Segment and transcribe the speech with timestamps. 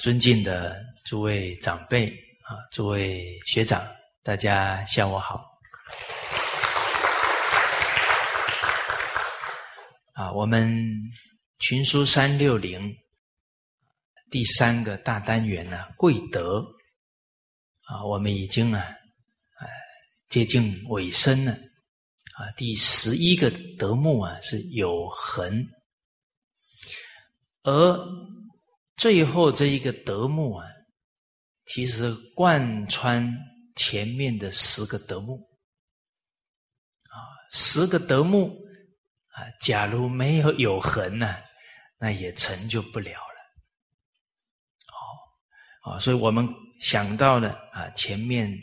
[0.00, 2.08] 尊敬的诸位长辈
[2.44, 3.86] 啊，诸位学长，
[4.22, 5.44] 大家下午好。
[10.14, 10.74] 啊，我们
[11.58, 12.96] 群书三六零
[14.30, 16.64] 第三个大单元呢，贵德
[17.84, 18.80] 啊，我们已经啊，
[19.60, 19.66] 呃，
[20.30, 21.52] 接近尾声了。
[21.52, 25.62] 啊，第十一个德目啊是有恒，
[27.64, 27.98] 而
[29.00, 30.66] 最后这一个德目啊，
[31.64, 33.34] 其实贯穿
[33.74, 35.38] 前面的十个德目
[37.08, 37.16] 啊，
[37.50, 38.54] 十个德目
[39.28, 41.34] 啊，假如没有有恒呢，
[41.98, 43.40] 那也成就不了了。
[44.92, 46.46] 哦，啊，所以我们
[46.82, 48.54] 想到了啊，前面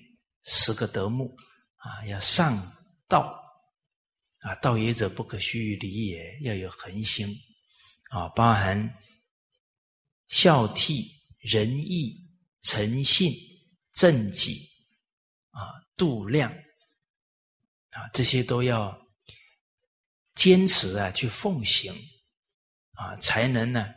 [0.44, 1.36] 十个德目
[1.78, 2.56] 啊，要上
[3.08, 3.44] 道。
[4.42, 6.40] 啊，道也者，不可须臾离也。
[6.44, 7.28] 要有恒心
[8.12, 8.78] 啊，包含
[10.28, 11.06] 孝悌、
[11.40, 12.16] 仁义、
[12.62, 13.32] 诚信、
[13.94, 14.68] 正己
[15.52, 15.62] 啊、
[15.96, 16.52] 度量
[17.92, 18.98] 啊，这些都要
[20.36, 21.94] 坚持啊，去奉行
[22.92, 23.88] 啊，才能呢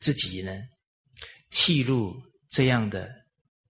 [0.00, 0.52] 自己呢
[1.50, 2.14] 弃入
[2.48, 3.08] 这样的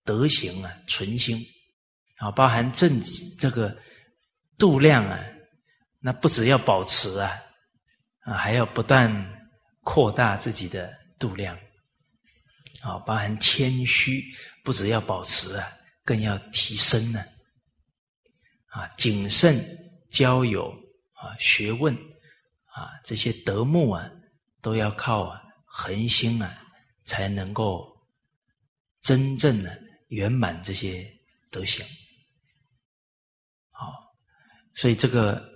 [0.05, 1.45] 德行啊，存心
[2.17, 3.77] 啊，包含正己这个
[4.57, 5.25] 度量啊。
[6.05, 7.41] 那不只要保持啊，
[8.21, 9.11] 啊，还要不断
[9.83, 11.57] 扩大自己的度量，
[12.83, 14.23] 啊，包含谦虚，
[14.63, 15.73] 不只要保持啊，
[16.05, 17.25] 更要提升呢，
[18.67, 19.65] 啊，谨慎
[20.11, 20.71] 交友
[21.15, 21.95] 啊，学问
[22.67, 24.11] 啊，这些德目啊，
[24.61, 26.59] 都要靠啊恒心啊，
[27.05, 27.91] 才能够
[29.01, 31.11] 真正的圆满这些
[31.51, 31.87] 德行，
[33.71, 33.93] 好，
[34.75, 35.51] 所以这个。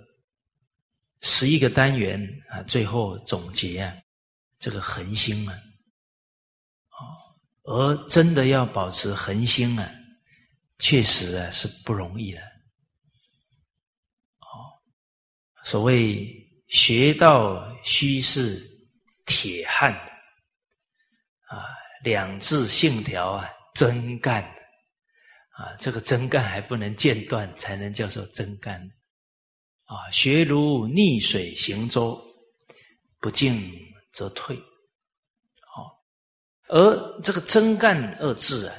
[1.21, 3.91] 十一个单元啊，最后总结啊，
[4.59, 5.59] 这个恒心啊，
[7.63, 9.91] 而真的要保持恒心啊，
[10.79, 12.39] 确实啊是不容易的，
[14.39, 14.71] 哦，
[15.65, 16.25] 所谓
[16.69, 18.61] 学道须是
[19.25, 19.93] 铁汉
[21.47, 21.67] 啊，
[22.03, 24.43] 两字信条啊，真干
[25.49, 28.81] 啊，这个真干还不能间断，才能叫做真干。
[29.83, 32.21] 啊，学如逆水行舟，
[33.19, 33.73] 不进
[34.13, 34.57] 则退。
[36.69, 38.75] 而这个“真干”二字啊，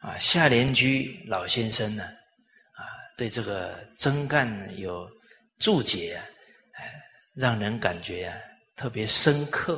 [0.00, 2.84] 啊，夏联居老先生呢，啊，
[3.16, 4.46] 对这个“真干”
[4.78, 5.10] 有
[5.58, 6.24] 注解啊，
[6.72, 6.92] 哎，
[7.34, 8.36] 让人感觉啊
[8.76, 9.76] 特别深刻。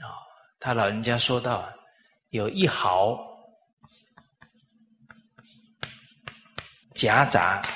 [0.00, 0.20] 啊，
[0.60, 1.74] 他老人家说到啊，
[2.30, 3.18] 有一毫
[6.94, 7.66] 夹杂。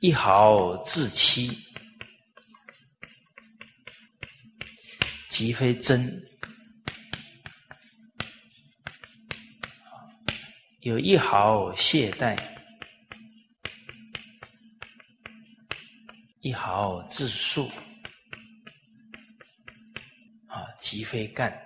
[0.00, 1.50] 一毫自欺，
[5.28, 6.00] 即非真；
[10.80, 12.36] 有一毫懈怠，
[16.40, 17.70] 一毫自述，
[20.46, 21.52] 啊，即非干。
[21.52, 21.60] 啊，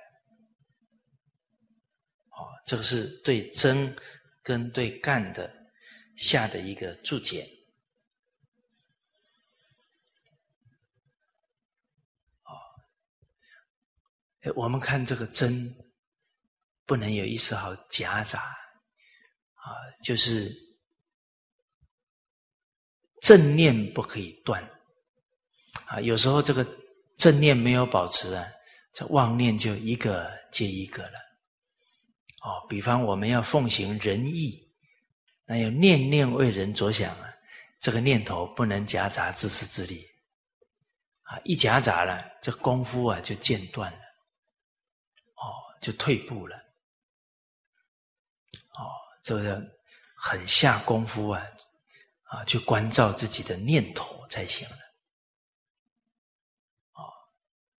[2.66, 3.96] 这个是对真
[4.42, 5.48] 跟对干的
[6.16, 7.46] 下的一个注解。
[14.56, 15.72] 我们看这个真，
[16.84, 19.70] 不能有一丝毫夹杂，啊，
[20.02, 20.52] 就是
[23.20, 24.60] 正念不可以断，
[25.86, 26.66] 啊，有时候这个
[27.16, 28.44] 正念没有保持啊，
[28.92, 31.18] 这妄念就一个接一个了，
[32.42, 34.60] 哦，比方我们要奉行仁义，
[35.44, 37.32] 那要念念为人着想啊，
[37.78, 40.04] 这个念头不能夹杂自私自利，
[41.22, 43.98] 啊，一夹杂了，这功夫啊就间断了。
[45.82, 46.56] 就退步了，
[48.79, 48.88] 哦，
[49.20, 49.61] 这个
[50.17, 51.44] 很下功夫啊，
[52.23, 54.76] 啊，去关照自己的念头才行了，
[56.93, 57.12] 哦，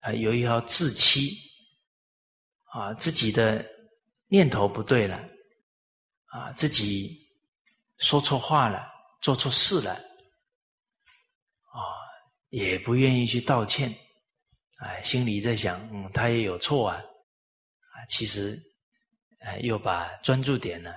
[0.00, 1.34] 啊，有一条自欺，
[2.64, 3.64] 啊，自己的
[4.26, 5.26] 念头不对了，
[6.26, 7.26] 啊，自己
[7.96, 8.86] 说错话了，
[9.22, 11.80] 做错事了，啊，
[12.50, 13.96] 也不愿意去道歉，
[14.76, 17.02] 哎，心里在想，嗯，他也有错啊。
[18.08, 18.58] 其实，
[19.40, 20.94] 呃，又把专注点呢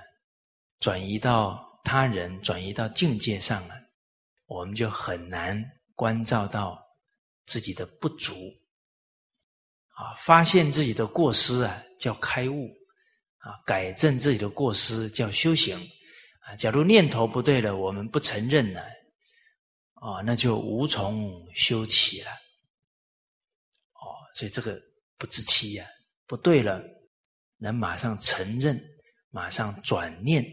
[0.80, 3.74] 转移到他人、转移到境界上了，
[4.46, 5.62] 我们就很难
[5.94, 6.80] 关照到
[7.46, 8.34] 自己的不足，
[9.94, 12.68] 啊，发现自己的过失啊，叫开悟，
[13.38, 15.76] 啊，改正自己的过失叫修行，
[16.40, 18.80] 啊，假如念头不对了，我们不承认呢，
[19.94, 22.30] 啊，那就无从修起了，
[23.94, 24.80] 哦所以这个
[25.16, 25.86] 不自欺呀，
[26.26, 26.80] 不对了，
[27.58, 28.80] 能马上承认，
[29.30, 30.44] 马上转念，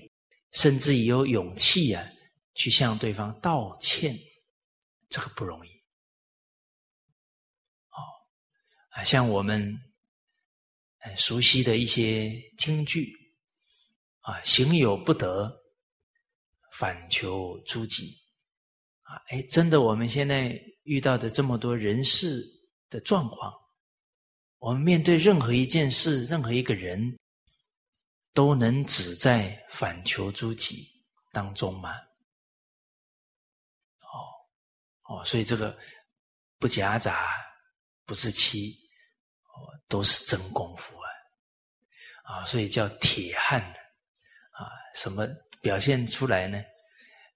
[0.51, 2.11] 甚至有勇气呀，
[2.53, 4.17] 去向对方道歉，
[5.09, 5.69] 这个不容易。
[7.89, 7.99] 哦，
[8.89, 9.77] 啊，像我们
[10.97, 13.13] 很熟悉的一些京剧，
[14.21, 15.55] 啊，行有不得，
[16.73, 18.17] 反求诸己。
[19.03, 22.43] 啊，哎，真的，我们现在遇到的这么多人事
[22.89, 23.53] 的状况，
[24.59, 27.17] 我们面对任何一件事、任何一个人，
[28.33, 30.87] 都能只在反求诸己
[31.31, 31.93] 当中吗？
[34.01, 34.17] 哦，
[35.03, 35.77] 哦，所以这个
[36.57, 37.29] 不夹杂，
[38.05, 38.71] 不是欺，
[39.43, 41.09] 哦，都是真功夫啊！
[42.23, 45.27] 啊，所以叫铁汉啊，什么
[45.61, 46.63] 表现出来呢？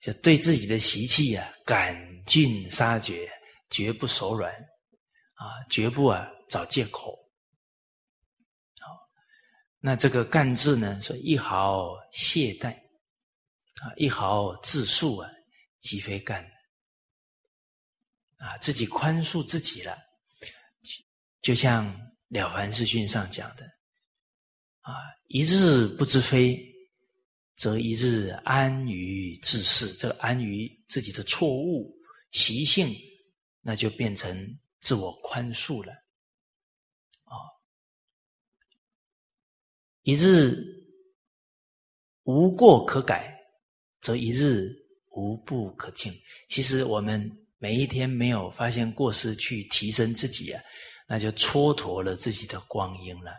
[0.01, 3.29] 就对自己的习气啊，赶尽杀绝，
[3.69, 4.51] 绝不手软，
[5.33, 7.17] 啊，绝不啊找借口。
[8.79, 8.97] 好，
[9.79, 12.73] 那这个干字呢，说一毫懈怠，
[13.81, 15.31] 啊，一毫自恕啊，
[15.79, 16.43] 即非干。
[18.37, 19.97] 啊，自己宽恕自己了，
[21.41, 21.93] 就像
[22.27, 23.65] 《了凡四训》上讲的，
[24.81, 24.93] 啊，
[25.27, 26.65] 一日不知非。
[27.55, 31.93] 则一日安于自是，这个安于自己的错误
[32.31, 32.95] 习性，
[33.59, 35.93] 那就变成自我宽恕了。
[40.09, 40.57] 一日
[42.23, 43.39] 无过可改，
[44.01, 44.73] 则一日
[45.11, 46.11] 无不可进。
[46.47, 47.29] 其实我们
[47.59, 50.63] 每一天没有发现过失去提升自己啊，
[51.07, 53.31] 那就蹉跎了自己的光阴了。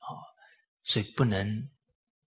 [0.00, 0.20] 哦，
[0.82, 1.66] 所以不能。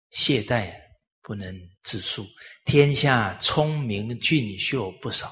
[0.10, 0.74] 懈怠
[1.22, 2.27] 不能自述，
[2.66, 5.31] 天下聪明俊秀不少，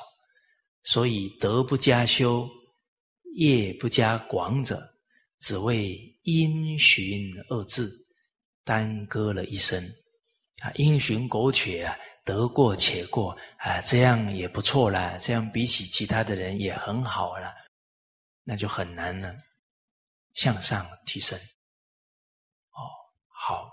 [0.83, 2.49] 所以德不加修，
[3.35, 4.81] 业不加广者，
[5.41, 7.91] 只为因循二字，
[8.63, 9.83] 耽搁了一生。
[10.61, 17.55] 啊，因循苟且啊，得过且过啊，这样也不错啦，这样比起其他的人也很好了，
[18.43, 19.33] 那就很难了，
[20.33, 21.39] 向上提升。
[22.71, 22.81] 哦，
[23.29, 23.71] 好。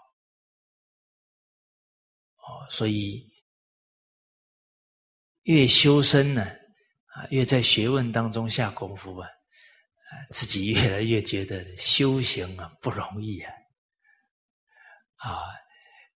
[2.36, 3.28] 哦，所以
[5.42, 6.44] 越修身呢，
[7.06, 9.35] 啊，越在学问当中下功夫吧，啊，
[10.30, 13.52] 自己越来越觉得修行啊不容易啊。
[15.16, 15.42] 啊，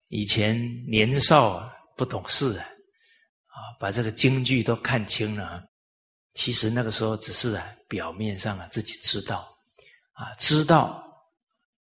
[0.07, 2.65] 以前年少不懂事啊，
[3.47, 5.63] 啊，把这个京剧都看清了，
[6.33, 9.57] 其实那个时候只是啊，表面上啊自己知道，
[10.13, 11.03] 啊，知道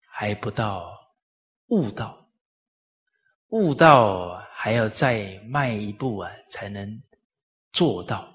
[0.08, 0.98] 还不到
[1.68, 2.18] 悟道。
[3.48, 6.88] 悟道还要再迈一步啊，才能
[7.74, 8.34] 做到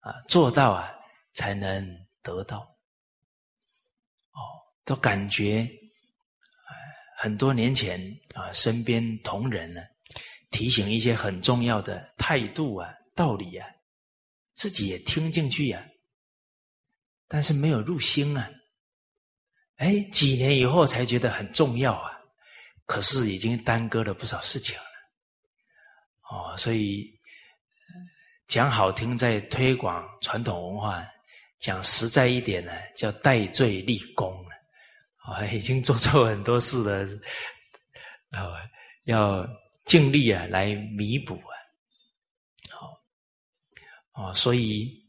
[0.00, 0.94] 啊，做到啊，
[1.34, 2.58] 才能得到。
[4.32, 4.40] 哦，
[4.84, 5.70] 都感觉
[7.16, 8.00] 很多年前
[8.34, 9.80] 啊，身边同仁呢
[10.50, 13.68] 提醒一些很重要的态度啊、道理啊，
[14.54, 15.86] 自己也听进去呀，
[17.28, 18.50] 但是没有入心啊。
[19.76, 22.10] 哎，几年以后才觉得很重要啊。
[22.86, 24.84] 可是已经耽搁了不少事情了，
[26.28, 27.18] 哦，所以
[28.46, 31.02] 讲好听，在推广传统文化；
[31.64, 34.50] 讲实在一点呢，叫戴罪立功了。
[35.16, 37.08] 啊，已经做错很多事了，
[38.28, 38.52] 啊，
[39.04, 39.48] 要
[39.86, 41.56] 尽力啊来弥补啊。
[42.68, 43.00] 好，
[44.12, 45.02] 哦，所以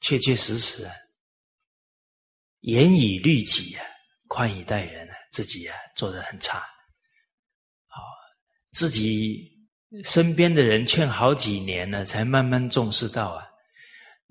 [0.00, 0.92] 确确实实啊，
[2.60, 3.86] 严以律己啊，
[4.28, 5.16] 宽以待人啊。
[5.32, 6.58] 自己啊做的很差，
[7.86, 8.02] 好，
[8.72, 9.48] 自己
[10.04, 13.49] 身边的人劝好几年了，才慢慢重视到啊，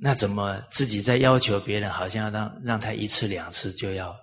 [0.01, 4.15] 那怎么自己在要求别人，好像要让让他一次两次就要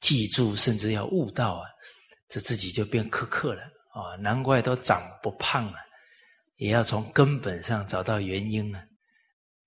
[0.00, 1.68] 记住，甚至要悟到啊，
[2.28, 3.62] 这自己就变苛刻了
[3.92, 5.78] 啊，难怪都长不胖啊，
[6.56, 8.84] 也要从根本上找到原因啊，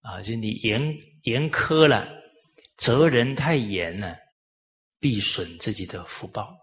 [0.02, 0.80] 啊，就你严
[1.24, 2.08] 严苛了，
[2.78, 4.18] 责人太严了。
[4.98, 6.58] 必损自己的福报，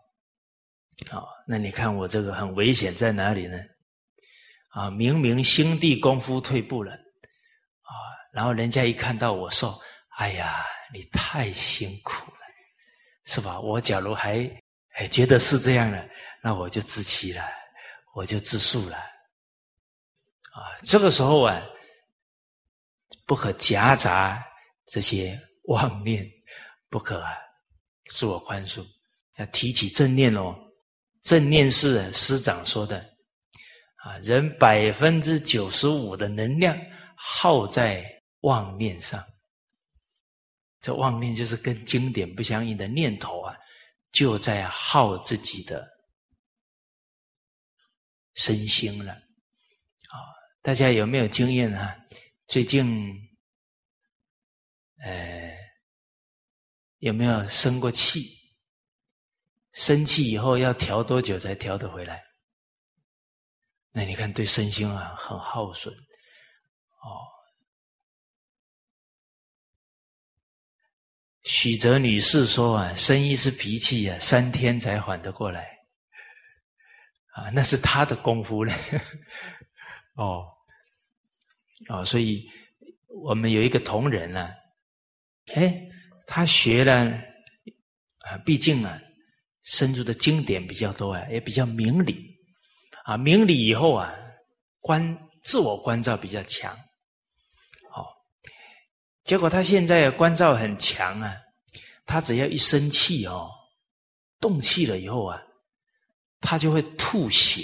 [1.13, 3.57] 啊，那你看我这个很危险在哪里呢？
[4.71, 6.99] 啊，明明心地功夫退步了，
[8.33, 9.81] 然后人家一看到我说，
[10.17, 12.39] 哎呀，你太辛苦了，
[13.27, 13.61] 是吧？
[13.61, 14.51] 我假如还
[14.89, 16.05] 还觉得是这样了，
[16.43, 17.45] 那我就自欺了，
[18.15, 21.63] 我就自述了，啊，这个时候啊，
[23.27, 24.45] 不可夹杂
[24.87, 26.29] 这些妄念，
[26.91, 27.25] 不可。
[28.11, 28.85] 自我宽恕，
[29.37, 30.55] 要提起正念哦。
[31.23, 32.99] 正念是师长说的
[33.97, 36.77] 啊，人百分之九十五的能量
[37.15, 38.05] 耗在
[38.43, 39.27] 妄念上
[40.81, 43.57] 这妄念就是跟经典不相应的念头啊，
[44.11, 45.89] 就在耗自己的
[48.35, 49.13] 身心了。
[49.13, 50.19] 啊，
[50.61, 51.97] 大家有没有经验啊？
[52.49, 53.17] 最近，
[54.99, 55.57] 呃，
[56.99, 58.37] 有没有生过气？
[59.71, 62.23] 生气以后要调多久才调得回来？
[63.93, 65.95] 那你看，对身心啊很耗损。
[65.95, 67.32] 哦。
[71.45, 75.69] 许哲女士说：“啊，生一是脾气啊，三天才缓得过来。
[77.35, 78.73] 啊，那是他的功夫呢。
[80.15, 80.45] 哦，
[81.89, 82.49] 哦，所以
[83.25, 84.51] 我们有一个同仁呢，
[85.55, 85.83] 哎，
[86.27, 87.11] 他学了
[88.19, 89.01] 啊，毕竟啊，
[89.65, 92.37] 深入的经典比较多啊，也比较明理
[93.05, 94.15] 啊，明理以后啊，
[94.81, 96.79] 观自我关照比较强。”
[99.25, 101.35] 结果他现在关照很强啊，
[102.05, 103.51] 他只要一生气哦，
[104.41, 105.41] 动气了以后啊，
[106.41, 107.63] 他就会吐血。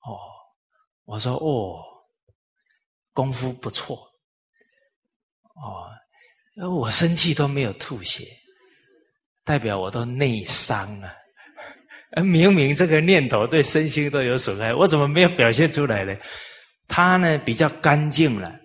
[0.00, 0.16] 哦，
[1.04, 1.82] 我说哦，
[3.12, 3.96] 功夫不错。
[5.56, 5.90] 哦，
[6.70, 8.24] 我生气都没有吐血，
[9.44, 11.12] 代表我都内伤了。
[12.22, 16.14] 明明这个念头对身心都有损害，我怎么没有表现出来呢？
[16.86, 18.60] 他呢比较干净了。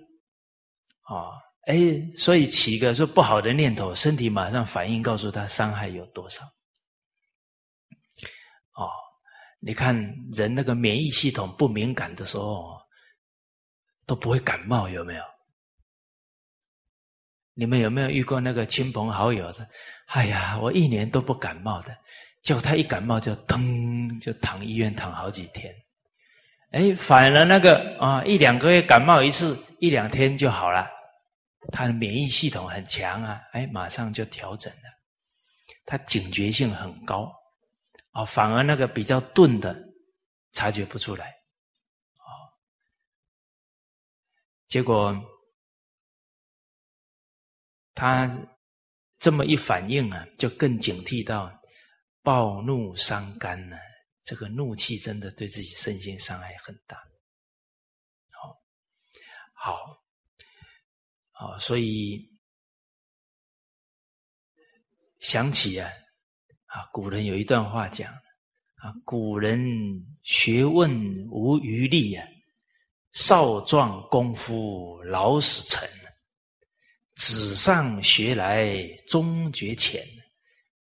[1.09, 1.33] 哦，
[1.65, 1.75] 哎，
[2.15, 6.43] 所以起一个说不好的念头，身体马上反应告诉他伤害有多少。
[8.73, 8.87] 哦，
[9.59, 9.95] 你看
[10.31, 12.79] 人那个免疫系统不敏感的时候，
[14.05, 15.23] 都不会感冒，有没有？
[17.55, 19.67] 你们有没有遇过那个亲朋好友的？
[20.05, 21.97] 哎呀，我一年都不感冒的，
[22.43, 25.73] 结果他一感冒就噔就躺医院躺好几天。
[26.71, 30.98] 哎，反了那个啊，一两个月感冒一次，一两天就好了。
[31.71, 34.83] 他的免疫系统很强啊，哎，马上就调整了。
[35.85, 37.31] 他警觉性很高，
[38.11, 39.75] 啊，反而那个比较钝的
[40.51, 41.27] 察觉不出来，
[42.15, 42.29] 啊，
[44.67, 45.15] 结果
[47.93, 48.29] 他
[49.19, 51.51] 这么一反应啊，就更警惕到
[52.21, 53.77] 暴怒伤肝呢。
[54.21, 56.97] 这个怒气真的对自己身心伤害很大。
[58.31, 58.61] 好，
[59.53, 59.98] 好。
[61.39, 62.29] 啊，所以
[65.21, 65.89] 想起啊，
[66.65, 68.11] 啊，古人有一段话讲
[68.75, 69.57] 啊，古人
[70.21, 70.91] 学问
[71.29, 72.27] 无余力啊，
[73.13, 75.87] 少壮功夫老死成，
[77.15, 80.05] 纸上学来终觉浅，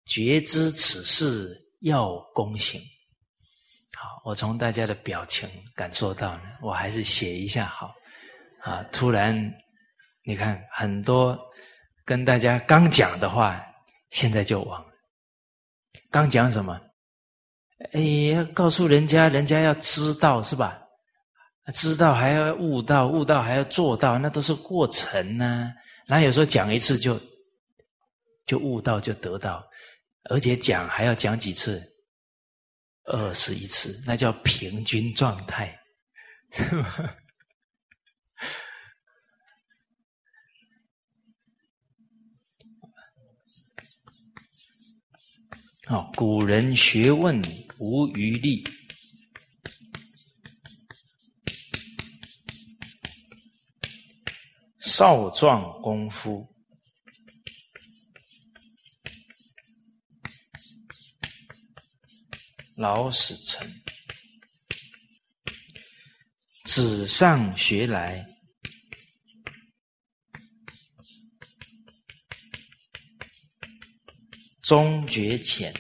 [0.07, 2.81] 觉知此事要躬行。
[3.93, 7.95] 好，我从大家的表情感受到呢，我还是写一下好
[8.63, 9.37] 啊，突然。
[10.27, 11.39] 你看，很多
[12.05, 13.65] 跟大家刚讲的话，
[14.11, 14.93] 现在就忘了。
[16.11, 16.81] 刚讲什么？
[17.93, 18.01] 哎，
[18.35, 20.83] 要告诉人家，人家要知道是吧？
[21.73, 25.73] 知道还要悟到，悟到还要做到，那都是过程呢。
[26.09, 27.21] 那有时候讲一次就
[28.47, 29.65] 就悟到，就得到，
[30.25, 31.81] 而且讲还要讲几次？
[33.05, 35.73] 二十一次，那叫平均状态，
[36.51, 37.15] 是吧？
[45.87, 47.41] 啊，古人学问
[47.79, 48.65] 无余力，
[54.81, 56.53] 少壮功夫
[62.75, 63.73] 老死成，
[66.65, 68.36] 纸上学来。
[74.67, 75.73] 终觉浅，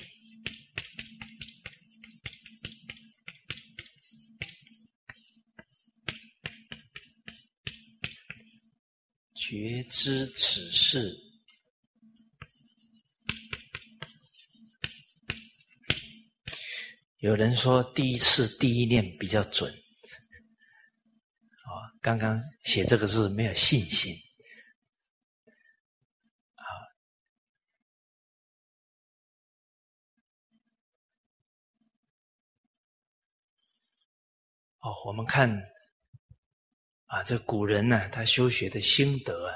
[9.35, 11.13] 觉知此事。
[17.19, 19.69] 有人说，第一次第一念比较准。
[21.65, 24.15] 啊，刚刚写这个字没有信心。
[34.87, 35.51] 哦，我们看
[37.07, 39.51] 啊，这古人呢，他修学的心得啊，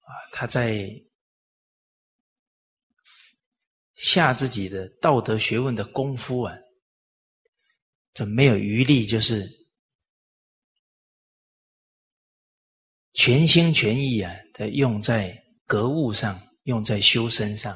[0.00, 0.88] 啊，他在
[3.96, 6.56] 下自己的道德学问的功夫啊，
[8.14, 9.46] 这没有余力，就是
[13.12, 17.74] 全心全意啊的用在格物上，用在修身上。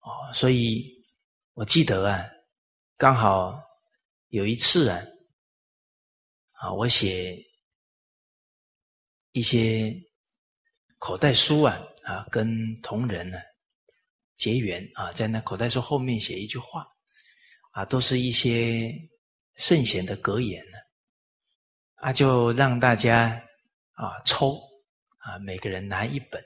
[0.00, 0.93] 哦，所以
[1.54, 2.20] 我记得啊，
[2.96, 3.62] 刚好
[4.30, 5.00] 有一次啊，
[6.54, 7.38] 啊，我写
[9.30, 9.94] 一些
[10.98, 13.38] 口袋书啊，啊，跟同仁呢
[14.34, 16.88] 结缘啊，在那口袋书后面写一句话，
[17.70, 18.92] 啊，都是一些
[19.54, 20.78] 圣贤的格言呢，
[21.94, 23.40] 啊，就让大家
[23.92, 24.58] 啊抽
[25.18, 26.42] 啊，每个人拿一本，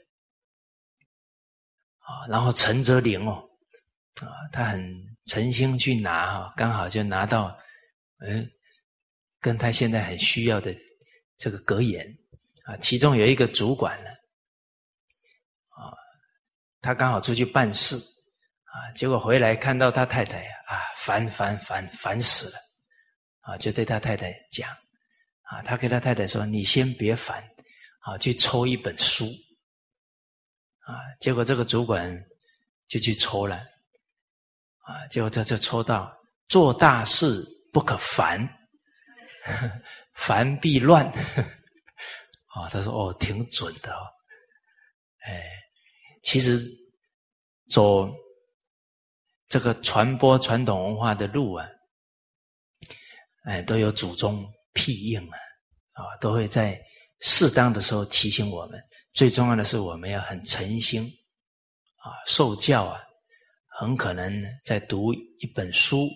[2.01, 3.48] 啊，然后陈泽林哦。
[4.21, 4.83] 啊，他很
[5.27, 7.57] 诚心去拿哈，刚好就拿到，
[8.19, 8.49] 嗯，
[9.41, 10.75] 跟他现在很需要的
[11.37, 12.07] 这个格言
[12.65, 14.11] 啊，其中有一个主管呢，
[15.71, 15.95] 啊，
[16.81, 22.59] 他刚好出去办事啊，结果回来看到他太太啊，烦烦烦烦死了，
[23.41, 24.71] 啊，就对他太太讲，
[25.43, 27.43] 啊，他跟他太太说：“你先别烦，
[28.01, 29.27] 啊，去抽一本书。”
[30.85, 32.25] 啊，结果这个主管
[32.87, 33.65] 就去抽了。
[34.89, 36.11] 啊，结果这就抽到
[36.49, 38.49] 做大事不可烦，
[40.15, 41.05] 烦必乱。
[41.07, 44.01] 啊，他说哦，挺准的哦。
[45.27, 45.45] 哎，
[46.23, 46.59] 其实
[47.69, 48.11] 走
[49.47, 51.69] 这个传播传统文化的路啊，
[53.45, 55.37] 哎，都有祖宗庇应啊，
[55.93, 56.81] 啊，都会在
[57.21, 58.83] 适当的时候提醒我们。
[59.13, 61.05] 最重要的是，我们要很诚心
[61.99, 63.05] 啊，受教啊。
[63.79, 66.09] 很可能在读一本书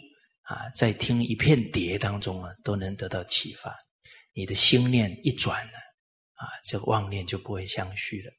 [0.42, 3.72] 啊，在听一片碟当中啊，都能得到启发。
[4.32, 5.78] 你的心念一转呢，
[6.34, 8.32] 啊，这个妄念就不会相续了。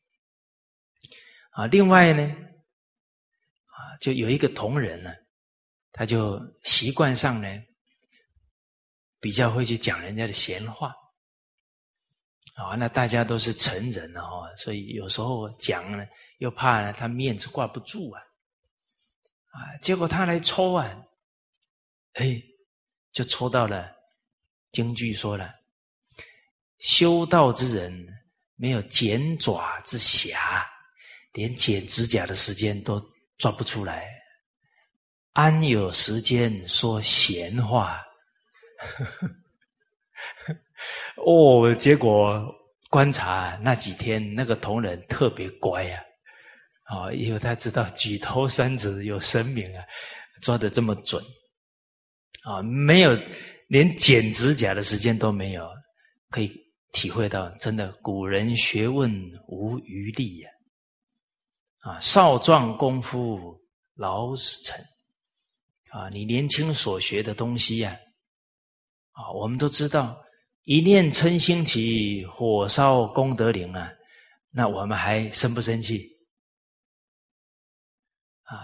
[1.52, 2.22] 啊，另外呢，
[3.68, 5.16] 啊，就有一个同仁呢，
[5.94, 7.48] 他就习惯上呢，
[9.22, 10.94] 比较会去讲人家的闲话。
[12.56, 16.06] 啊，那大家都是成人了哦，所以有时候讲呢，
[16.40, 18.22] 又怕呢他面子挂不住啊。
[19.54, 19.78] 啊！
[19.82, 21.06] 结果他来抽啊，
[22.14, 22.42] 哎，
[23.12, 23.96] 就抽到了。
[24.72, 25.54] 京剧说了
[26.80, 28.08] ：“修道之人
[28.56, 30.66] 没有剪爪之暇，
[31.34, 33.00] 连剪指甲的时间都
[33.38, 34.10] 抓不出来，
[35.34, 38.04] 安有时间说闲话？”
[41.18, 42.44] 哦，结果
[42.90, 46.04] 观察那几天，那个同仁特别乖啊。
[46.94, 49.84] 啊，因为他知道举头三尺有神明啊，
[50.44, 51.24] 抓的这么准
[52.44, 53.18] 啊，没有
[53.68, 55.68] 连剪指甲的时间都没有，
[56.30, 56.52] 可以
[56.92, 59.12] 体会到真的古人学问
[59.48, 60.50] 无余力呀！
[61.80, 63.60] 啊，少壮功夫
[63.96, 64.80] 老死成
[65.90, 67.98] 啊，你年轻所学的东西呀，
[69.14, 70.22] 啊，我们都知道
[70.66, 73.92] 一念嗔心起，火烧功德林啊，
[74.52, 76.13] 那我们还生不生气？
[78.44, 78.60] 啊，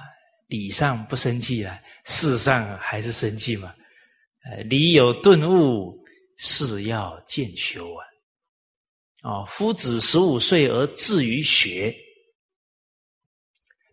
[0.48, 3.74] 理上不生气了，事上还是生气嘛？
[4.46, 5.98] 呃，理有顿悟，
[6.38, 8.06] 事要渐修啊。
[9.22, 11.94] 啊，夫子十五岁而志于学，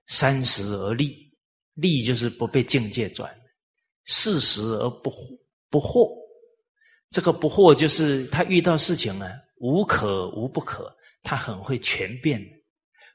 [0.07, 1.33] 三十而立，
[1.75, 3.29] 立就是不被境界转；
[4.05, 5.11] 四十而不
[5.69, 6.17] 不惑，
[7.11, 12.56] 这个不惑就是他遇到事情呢，无可无不可，他很会全变的。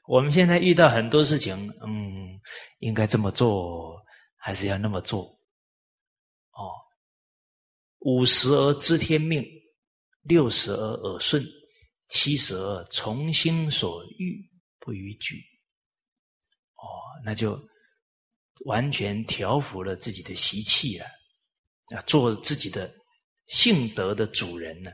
[0.06, 1.54] 我们现在遇到很多事情，
[1.86, 2.40] 嗯，
[2.80, 4.02] 应该这么做，
[4.36, 5.22] 还是要那么做？
[6.52, 6.72] 哦，
[8.00, 9.44] 五十而知天命，
[10.22, 11.44] 六十而耳顺，
[12.08, 14.44] 七十而从心所欲
[14.80, 15.36] 不逾矩。
[16.74, 16.82] 哦，
[17.24, 17.56] 那就
[18.64, 21.06] 完全调服了自己的习气了，
[21.96, 22.92] 啊，做自己的
[23.46, 24.90] 性德的主人呢。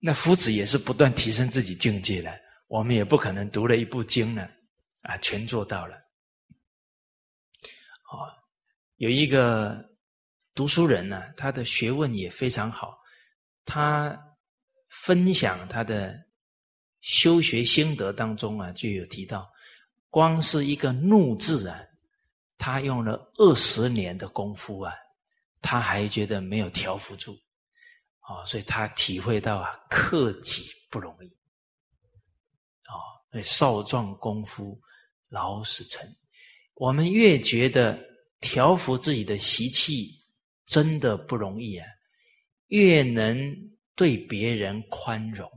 [0.00, 2.47] 那夫子也是不断提升自己境界的。
[2.68, 4.48] 我们也不可能读了一部经呢，
[5.02, 5.96] 啊，全做到了。
[8.10, 8.28] 哦，
[8.96, 9.84] 有一个
[10.54, 12.98] 读书人呢，他的学问也非常好，
[13.64, 14.18] 他
[14.88, 16.14] 分享他的
[17.00, 19.50] 修学心得当中啊，就有提到，
[20.10, 21.80] 光是一个“怒”字啊，
[22.58, 24.92] 他用了二十年的功夫啊，
[25.62, 27.32] 他还觉得没有调服住，
[28.28, 31.37] 哦，所以他体会到啊，克己不容易。
[33.42, 34.80] 少壮功夫
[35.30, 36.06] 老死成。
[36.74, 37.98] 我们越觉得
[38.40, 40.10] 调服自己的习气
[40.66, 41.86] 真的不容易啊，
[42.68, 43.36] 越能
[43.94, 45.50] 对别人宽容。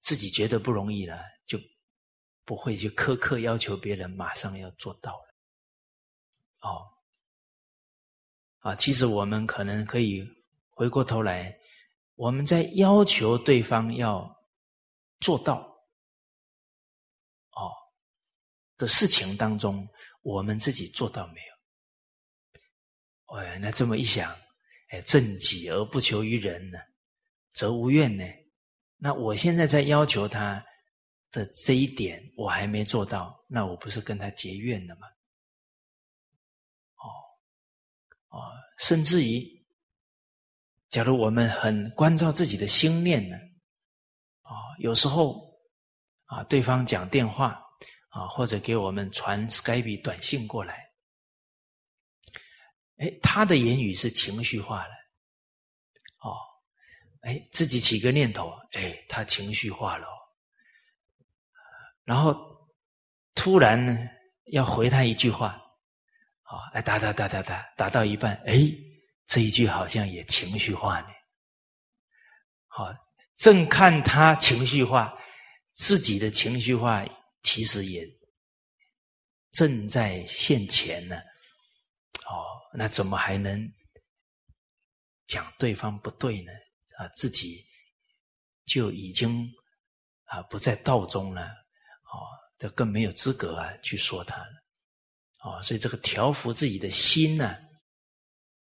[0.00, 1.58] 自己觉得不容易了，就
[2.44, 5.34] 不会去苛刻要求别人马上要做到了。
[6.60, 6.86] 哦，
[8.58, 10.22] 啊，其实我们可能可以
[10.68, 11.58] 回过头来
[12.16, 14.44] 我们在要求对方要
[15.20, 15.56] 做到
[17.52, 17.72] 哦
[18.76, 19.88] 的事情当中，
[20.22, 23.36] 我们自己做到没有？
[23.38, 24.34] 哎，那这么一想，
[24.88, 26.78] 哎，正己而不求于人呢，
[27.52, 28.24] 则无怨呢。
[28.96, 30.64] 那我现在在要求他
[31.30, 35.06] 的这一点，我还没做到，那我不是跟他结怨了吗？
[36.96, 39.54] 哦，哦，甚至于。
[40.90, 43.36] 假如我们很关照自己的心念呢，
[44.42, 45.58] 啊，有时候
[46.26, 47.60] 啊，对方讲电话
[48.14, 50.88] 啊，或者给我们传 Skype 短信过来，
[52.98, 54.90] 哎，他的言语是情绪化的，
[56.20, 56.36] 哦，
[57.22, 60.06] 哎，自己起个念头，哎，他情绪化了，
[62.04, 62.34] 然后
[63.34, 63.98] 突然呢
[64.52, 65.48] 要回他一句话，
[66.44, 68.54] 啊，哎，打打打打打，打到一半，哎。
[69.26, 71.06] 这一句好像也情绪化呢。
[72.66, 72.94] 好，
[73.38, 75.18] 正看他情绪化，
[75.72, 77.02] 自己的情绪化
[77.44, 78.04] 其实也
[79.52, 81.16] 正在现前呢。
[82.26, 83.72] 哦，那怎么还能
[85.28, 86.52] 讲对方不对呢？
[86.98, 87.64] 啊，自己
[88.64, 89.48] 就已经
[90.24, 91.42] 啊不在道中了。
[91.46, 92.26] 哦，
[92.58, 94.64] 这更没有资格啊去说他了。
[95.40, 97.56] 哦，所以这个调服自己的心呢。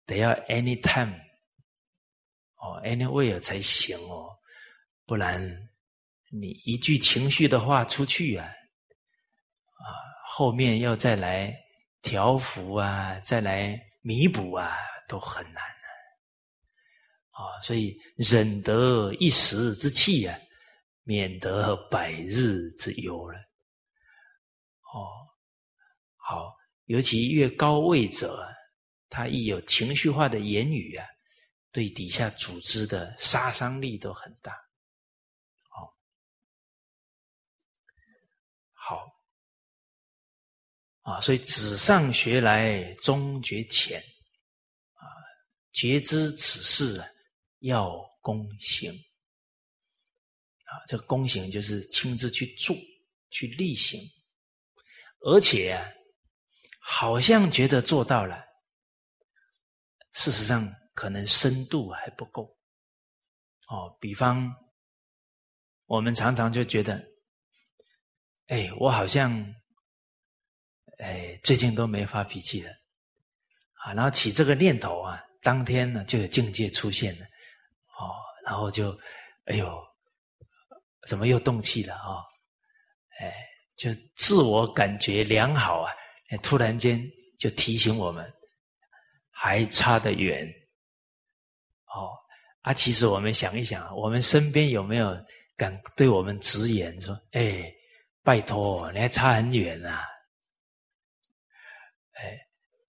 [0.06, 1.18] 得要 anytime
[2.56, 4.38] 哦，anywhere 才行哦，
[5.06, 5.42] 不然
[6.30, 8.52] 你一句情绪的话出去，啊，
[10.26, 11.56] 后面要再来
[12.02, 14.76] 调服啊，再来弥补啊，
[15.08, 15.88] 都很难啊。
[17.32, 20.38] 啊，所以忍得一时之气啊，
[21.04, 23.38] 免得百日之忧了。
[24.94, 25.28] 哦，
[26.16, 26.56] 好，
[26.86, 28.50] 尤其越高位者。
[29.10, 31.06] 他一有情绪化的言语啊，
[31.72, 34.52] 对底下组织的杀伤力都很大。
[35.70, 35.96] 好，
[38.74, 39.06] 好
[41.04, 44.02] 啊，所以纸上学来终觉浅
[44.94, 45.06] 啊，
[45.72, 47.04] 觉知此事，
[47.60, 47.90] 要
[48.22, 48.92] 躬行
[50.66, 52.76] 啊，这个躬行就是亲自去做、
[53.30, 54.02] 去力行，
[55.20, 55.86] 而且啊，
[56.82, 58.44] 好像觉得做到了。
[60.14, 62.58] 事实上，可能深度还不够。
[63.68, 64.54] 哦，比方，
[65.86, 67.04] 我们常常就觉得，
[68.48, 69.54] 哎，我好像，
[71.04, 72.72] 哎，最近都没发脾气了，
[73.84, 77.26] 啊，然后起这个念头啊，当天呢就有境界出现了，
[78.00, 78.98] 哦，然后就，
[79.46, 79.84] 哎呦，
[81.08, 82.24] 怎么又动气了啊？
[83.20, 83.34] 哎，
[83.76, 85.92] 就自我感觉良好啊，
[86.42, 87.06] 突然间
[87.38, 88.34] 就提醒我们。
[89.36, 90.48] 还差得远，
[91.88, 92.16] 哦
[92.62, 92.74] 啊！
[92.74, 95.14] 其实我们想一想，我们身边有没有
[95.58, 97.70] 敢对我们直言说：“哎，
[98.24, 100.06] 拜托，你还差很远啊！”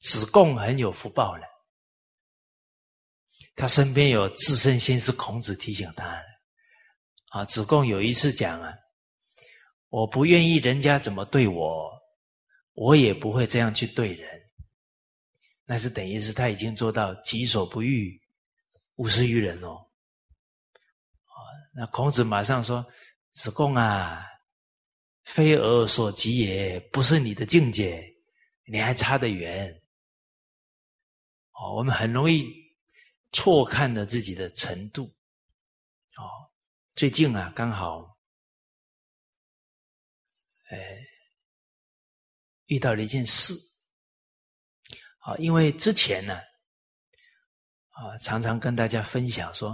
[0.05, 1.47] 子贡很有福报了，
[3.57, 6.25] 他身边有自身先是孔子提醒他的。
[7.31, 8.75] 啊，子贡有一次讲啊
[9.89, 11.91] ：“我不愿意人家怎么对我，
[12.75, 14.29] 我也不会这样去对人。”
[15.65, 18.21] 那是等于是他已经做到己所不欲，
[18.97, 19.71] 勿施于人哦。
[21.23, 21.33] 啊，
[21.75, 22.85] 那孔子马上说
[23.33, 24.23] ：“子贡啊，
[25.25, 28.05] 非尔所及也，不是你的境界，
[28.67, 29.75] 你还差得远。”
[31.55, 32.53] 哦，我们很容易
[33.33, 35.05] 错看了自己的程度。
[36.17, 36.51] 哦，
[36.95, 38.17] 最近啊，刚好，
[40.71, 40.99] 哎，
[42.67, 43.55] 遇到了一件事。
[45.21, 46.37] 啊，因为之前呢，
[47.89, 49.71] 啊，常常跟大家分享说，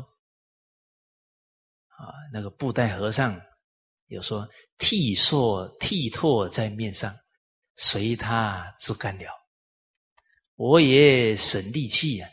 [1.88, 3.40] 啊，那个布袋和尚
[4.06, 7.12] 有说剃烁剃拓在面上，
[7.74, 9.39] 随他自干了。
[10.60, 12.28] 我也省力气啊，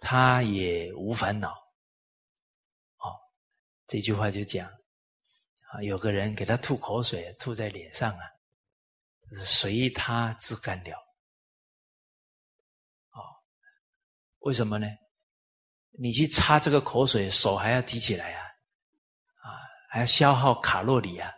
[0.00, 1.50] 他也无烦恼。
[2.96, 3.12] 哦，
[3.86, 4.66] 这句话就讲
[5.68, 8.24] 啊，有个人给他吐口水，吐在脸上啊，
[9.44, 10.96] 随他自干了。
[14.38, 14.86] 为什么呢？
[15.90, 18.46] 你去擦这个口水，手还要提起来啊，
[19.42, 21.28] 啊，还要消耗卡路里啊，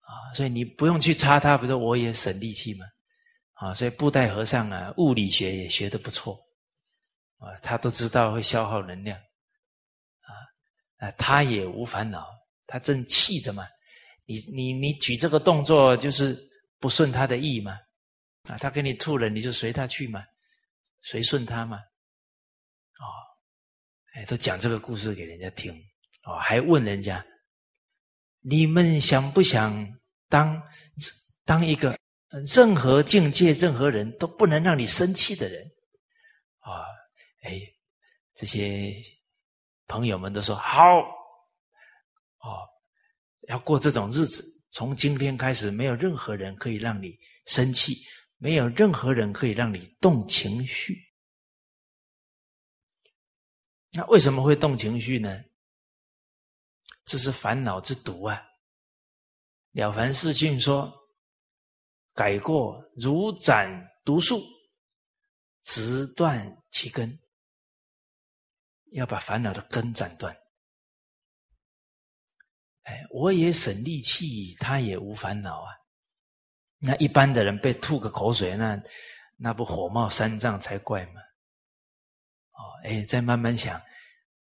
[0.00, 2.84] 啊，所以你不用去擦它，不是我也省力气吗？
[3.58, 6.38] 啊，所以布袋和尚啊，物理学也学的不错，
[7.38, 9.18] 啊，他都知道会消耗能量，
[10.20, 10.30] 啊，
[10.98, 12.24] 啊，他也无烦恼，
[12.66, 13.66] 他正气着嘛，
[14.26, 16.38] 你你你举这个动作就是
[16.78, 17.76] 不顺他的意嘛，
[18.44, 20.24] 啊，他给你吐了，你就随他去嘛，
[21.02, 21.78] 随顺他嘛。
[22.98, 23.04] 啊，
[24.14, 25.72] 哎，都讲这个故事给人家听，
[26.22, 27.24] 哦，还问人家，
[28.40, 29.84] 你们想不想
[30.28, 30.62] 当
[31.44, 31.98] 当一个
[32.54, 35.64] 任何境界、任何人都不能让你生气的人？
[36.58, 36.84] 啊，
[37.42, 37.60] 哎，
[38.34, 38.94] 这些
[39.86, 40.82] 朋友们都说好，
[42.40, 42.68] 哦，
[43.48, 47.96] 要过这种日子，从今天开始，没有任何人可以让你生气，
[48.36, 50.94] 没有任何人可以让你动情绪。
[53.92, 55.42] 那为什么会动情绪呢？
[57.06, 58.42] 这是烦恼之毒啊！
[59.72, 60.92] 了凡四训说
[62.18, 63.70] ：“改过如斩
[64.04, 64.42] 毒树，
[65.62, 67.16] 直断其根。”
[68.90, 70.36] 要把烦恼的根斩断。
[72.82, 75.70] 哎，我也省力气，他也无烦恼啊。
[76.78, 78.82] 那一般的人被吐个口水，那
[79.36, 81.20] 那不火冒三丈才怪吗？
[82.50, 83.80] 哦，哎，再慢慢想，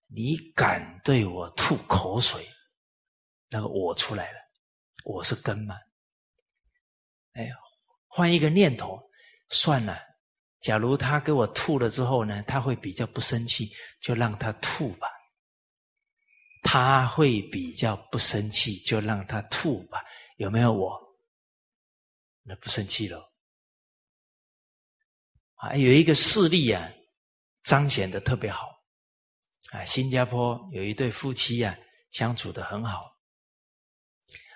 [0.06, 2.48] 你敢对我吐口水，
[3.50, 4.40] 那个我出来了，
[5.06, 5.76] 我是根吗？
[7.32, 7.50] 哎，
[8.16, 9.02] 换一个念头，
[9.50, 10.00] 算了。
[10.60, 15.08] 假如他给我吐了之后呢，他会比较不生气，就让他吐吧。
[16.62, 20.04] 他会比较不生气，就让他吐吧。
[20.38, 20.96] 有没有我？
[22.44, 23.34] 那不生气了。
[25.56, 26.88] 啊，有一个事例啊。
[27.64, 28.68] 彰显的特别好
[29.72, 29.86] 啊！
[29.86, 31.74] 新加坡有一对夫妻啊，
[32.12, 33.10] 相处的很好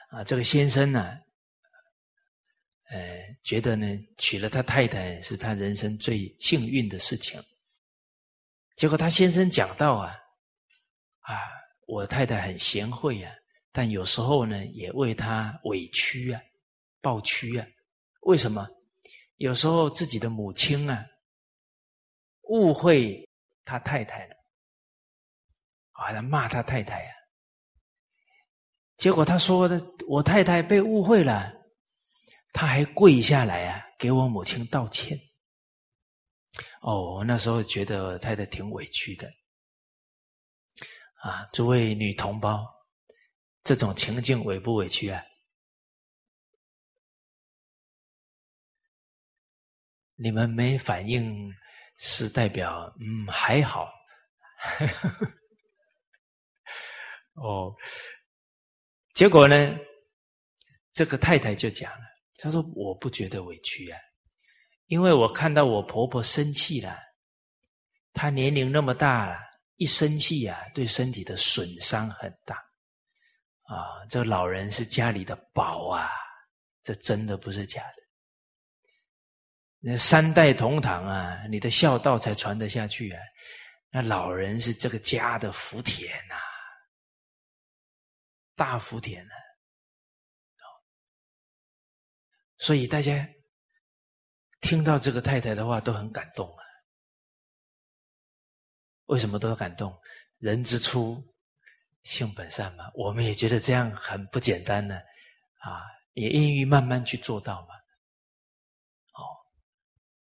[0.09, 0.25] 啊。
[0.25, 1.17] 这个先生呢，
[2.89, 3.85] 呃，觉得呢，
[4.17, 7.41] 娶了他太太是他人生最幸运的事情。
[8.75, 10.15] 结果他先生讲到啊，
[11.19, 11.35] 啊，
[11.85, 13.33] 我太太很贤惠啊，
[13.71, 16.41] 但有时候呢，也为他委屈啊，
[17.01, 17.67] 抱屈啊。
[18.21, 18.67] 为什么？
[19.37, 21.05] 有时候自己的母亲啊。
[22.49, 23.27] 误会
[23.65, 24.35] 他太太了，
[25.91, 27.11] 啊，他骂他太太呀。
[28.95, 31.53] 结果他说的，我太太被误会了，
[32.57, 35.15] 他还跪下来啊，给我母亲道歉。
[36.81, 39.31] 哦，我那时候觉得太太挺委屈的，
[41.17, 42.65] 啊，诸位女同胞，
[43.63, 45.23] 这种情境委不委屈啊？
[50.15, 51.53] 你们没反应？
[51.99, 53.91] 是代表嗯还好，
[57.33, 57.75] 哦，
[59.13, 59.77] 结果呢，
[60.93, 62.05] 这个太太就讲了，
[62.37, 63.99] 她说我不觉得委屈啊，
[64.85, 66.97] 因为我看到我婆婆生气了，
[68.13, 69.39] 她年龄那么大了，
[69.75, 72.55] 一生气啊，对身体的损伤很大，
[73.63, 76.09] 啊，这老人是家里的宝啊，
[76.83, 77.95] 这真的不是假的。
[79.79, 83.21] 那三代同堂啊，你的孝道才传得下去啊！
[83.89, 86.35] 那老人是这个家的福田呐，
[88.55, 89.33] 大福田呢。
[92.57, 93.27] 所以大家
[94.61, 96.63] 听到这个太太的话都很感动啊。
[99.05, 99.97] 为什么都感动？
[100.37, 101.23] 人之初，
[102.03, 102.91] 性本善嘛。
[102.93, 104.99] 我们也觉得这样很不简单呢，
[105.59, 107.75] 啊，也愿意慢慢去做到嘛。
[109.13, 109.21] 哦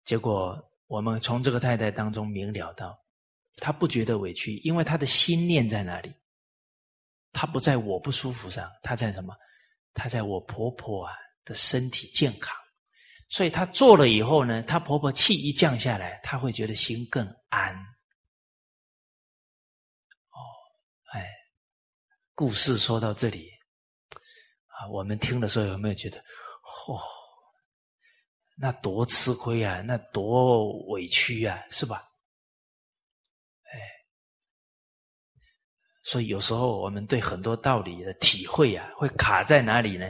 [0.03, 2.99] 结果，我们从这个太太当中明了到，
[3.57, 6.13] 她不觉得委屈，因为她的心念在哪里？
[7.31, 9.35] 她不在我不舒服上，她在什么？
[9.93, 11.13] 她在我婆婆啊
[11.53, 12.55] 身体健康，
[13.29, 17.75] 所以她做了以后呢，她婆婆气一降下来，她会觉得心更安。
[20.29, 20.37] 哦，
[21.13, 21.27] 哎，
[22.33, 23.49] 故事说到这里，
[24.67, 26.23] 啊，我们听的时候有没有觉得，
[26.63, 26.99] 嚯？
[28.57, 32.03] 那多吃亏啊，那多委屈啊，是吧？
[33.63, 33.79] 哎，
[36.03, 40.05] 所以有时候我们对很多道理的体会啊，会卡在哪里呢？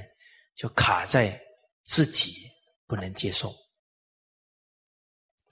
[0.55, 1.39] 就卡在
[1.83, 2.49] 自己
[2.87, 3.49] 不能接受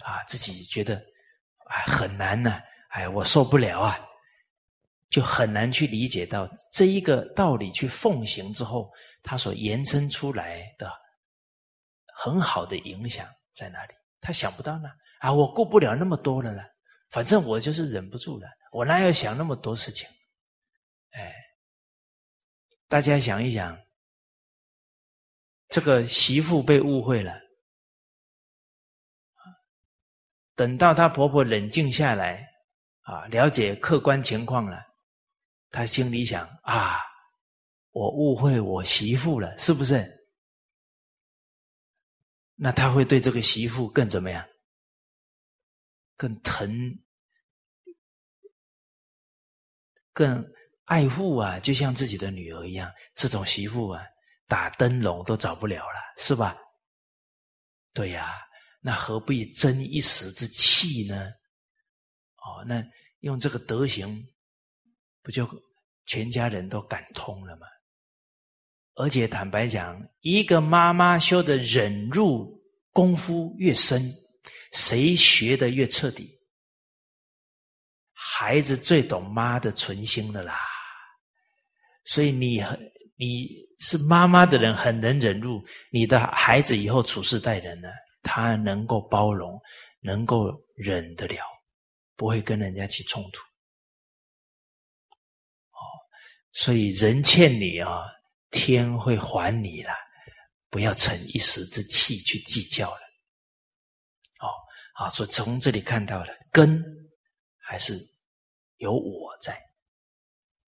[0.03, 0.95] 啊，自己觉得
[1.69, 3.99] 哎很难呢，哎我受不了啊，
[5.09, 8.91] 就很难去理解到这一个道理去奉行之后，
[9.23, 10.91] 它所延伸出来的。
[12.21, 13.93] 很好的影响在哪里？
[14.19, 15.31] 他想不到呢啊！
[15.31, 16.62] 我顾不了那么多了呢，
[17.12, 20.05] 反正我就是忍不住了，我哪有想那么多事情？
[21.12, 21.33] 哎，
[22.89, 23.79] 大家想一想，
[25.69, 27.39] 这个媳妇被误会了，
[30.55, 32.45] 等到她婆婆冷静下来
[33.01, 34.84] 啊，了解客观情况了，
[35.69, 36.97] 她心里想啊，
[37.91, 40.17] 我误会我媳妇了，是不是？
[42.55, 44.45] 那她会对这个媳妇更怎么样？
[46.17, 46.99] 更疼，
[50.12, 50.43] 更
[50.86, 52.91] 爱护啊，就像自己的女儿一样。
[53.15, 54.03] 这种媳妇啊，
[54.49, 56.57] 打灯笼都找不了了，是吧？
[57.93, 58.33] 对呀，
[58.81, 61.31] 那何必争一时之气呢？
[62.38, 62.83] 哦，那
[63.19, 64.25] 用这个德行，
[65.21, 65.47] 不就
[66.05, 67.67] 全家人都感通了吗？
[68.95, 72.59] 而且坦白讲，一个妈妈修的忍辱
[72.91, 74.12] 功夫越深，
[74.73, 76.38] 谁学的越彻底，
[78.13, 80.57] 孩子最懂妈的存心的啦。
[82.05, 82.79] 所以你很
[83.19, 87.89] 你是妈妈的人，很能忍辱，你的孩子以后处事待人呢，
[88.23, 89.62] 他能够包容，
[89.99, 91.43] 能够忍得了，
[92.15, 93.41] 不会跟人家起冲突。
[95.71, 95.84] 哦，
[96.53, 98.03] 所以人欠你啊。
[98.51, 99.93] 天会还你了，
[100.71, 103.01] 不要逞一时之气去计较了。
[104.39, 104.49] 哦，
[104.95, 106.84] 好，所以从这里看到了根
[107.60, 107.93] 还是
[108.77, 109.55] 有我在，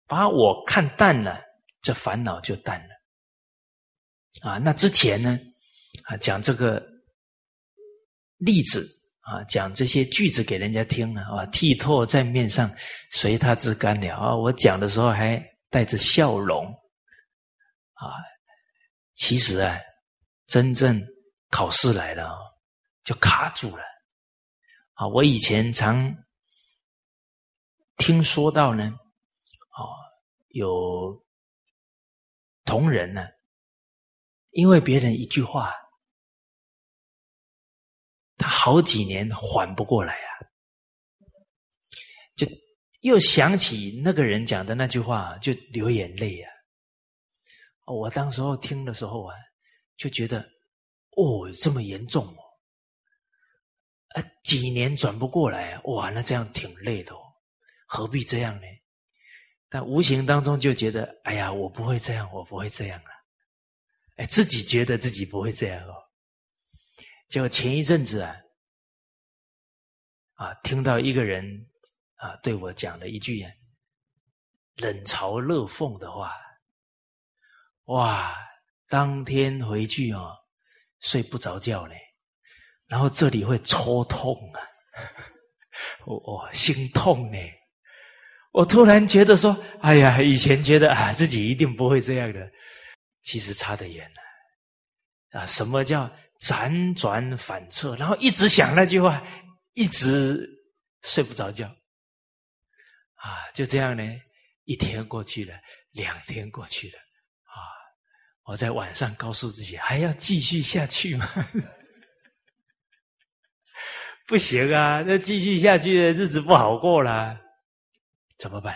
[0.05, 1.41] 把我看淡了，
[1.81, 4.49] 这烦恼就淡了。
[4.49, 5.37] 啊，那之前呢，
[6.03, 6.81] 啊，讲这个
[8.37, 8.87] 例子
[9.21, 12.73] 啊，讲这些句子给人家听啊，啊，剃拓在面上，
[13.11, 14.35] 随他之干了啊。
[14.35, 16.65] 我讲的时候还带着笑容。
[17.93, 18.15] 啊，
[19.13, 19.77] 其实啊，
[20.47, 20.99] 真正
[21.49, 22.35] 考试来了，
[23.03, 23.83] 就卡住了。
[24.93, 26.11] 啊，我以前常
[27.97, 28.91] 听说到呢，
[29.77, 29.85] 哦，
[30.49, 31.20] 有
[32.63, 33.27] 同仁呢，
[34.51, 35.73] 因为别人一句话，
[38.37, 40.29] 他好几年缓不过来啊，
[42.35, 42.47] 就
[43.01, 46.51] 又想起那个人讲的那句话，就流眼泪啊。
[47.85, 49.35] 我当时候听的时候啊，
[49.97, 50.39] 就觉得
[51.17, 52.41] 哦，这么严重哦，
[54.09, 57.19] 啊，几年转不过来，哇，那这样挺累的哦，
[57.87, 58.67] 何必这样呢？
[59.71, 63.11] 但无形当中就觉得，哎呀，我不会这样，我不会这样啊，
[64.17, 65.95] 哎，自己觉得自己不会这样哦。
[67.29, 68.35] 结果前一阵子啊，
[70.33, 71.43] 啊，听到一个人
[72.15, 73.41] 啊对我讲了一句
[74.75, 76.33] 冷嘲热讽的话。
[77.85, 78.35] 哇！
[78.89, 80.37] 当天回去哦，
[80.99, 81.97] 睡不着觉嘞，
[82.87, 84.59] 然后这里会抽痛啊，
[86.05, 87.37] 我我心痛呢。
[88.51, 92.51] 我突然觉得说，哎呀，以前觉得啊自己一定不会这样的，
[93.23, 95.45] 其实差得远了啊！
[95.45, 97.95] 什么叫辗转反侧？
[97.95, 99.23] 然后一直想那句话，
[99.73, 100.47] 一直
[101.03, 101.67] 睡不着觉
[103.15, 103.49] 啊！
[103.53, 104.03] 就这样呢，
[104.65, 105.53] 一天过去了，
[105.91, 106.97] 两天过去了。
[106.97, 106.99] 啊
[108.43, 111.29] 我在晚上告诉自己，还要继续下去吗？
[114.27, 117.39] 不行啊，那继续下去的日子不好过了，
[118.41, 118.75] 怎么办？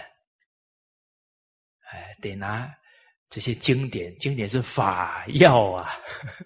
[1.90, 2.72] 哎，得拿
[3.30, 5.92] 这些经典，经典是法药啊，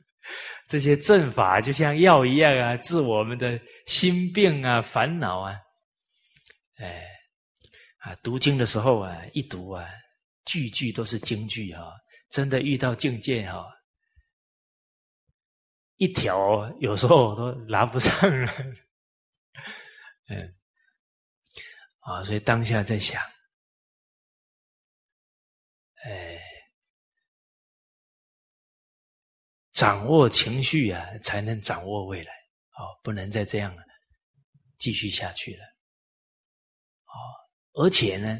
[0.70, 5.60] 这些正法就像药一样啊，治我们的心病啊、烦恼啊。
[6.78, 7.06] 哎，
[7.98, 9.86] 啊，读经的时候啊，一读啊，
[10.46, 11.92] 句句都是京剧啊。
[12.30, 13.68] 真的遇到境界哈，
[15.98, 18.14] 一条有时候都拿不上
[18.46, 18.54] 了，
[20.30, 20.56] 嗯，
[22.00, 23.22] 啊，所以当下在想，
[26.04, 26.42] 哎，
[29.72, 33.76] 掌握情绪啊，才能掌握未来，哦，不能再这样
[34.78, 35.64] 继续下去了，
[37.06, 38.40] 哦，而且呢。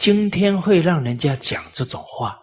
[0.00, 2.40] 今天会让人家讲这种话，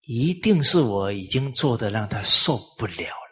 [0.00, 3.27] 一定是我已经做的让他受不了了，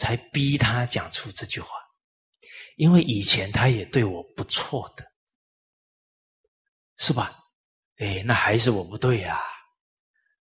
[0.00, 1.68] 才逼他讲出这句话。
[2.76, 5.04] 因为以前他也对我不错的，
[6.96, 7.38] 是吧？
[7.98, 9.38] 哎，那还是我不对呀，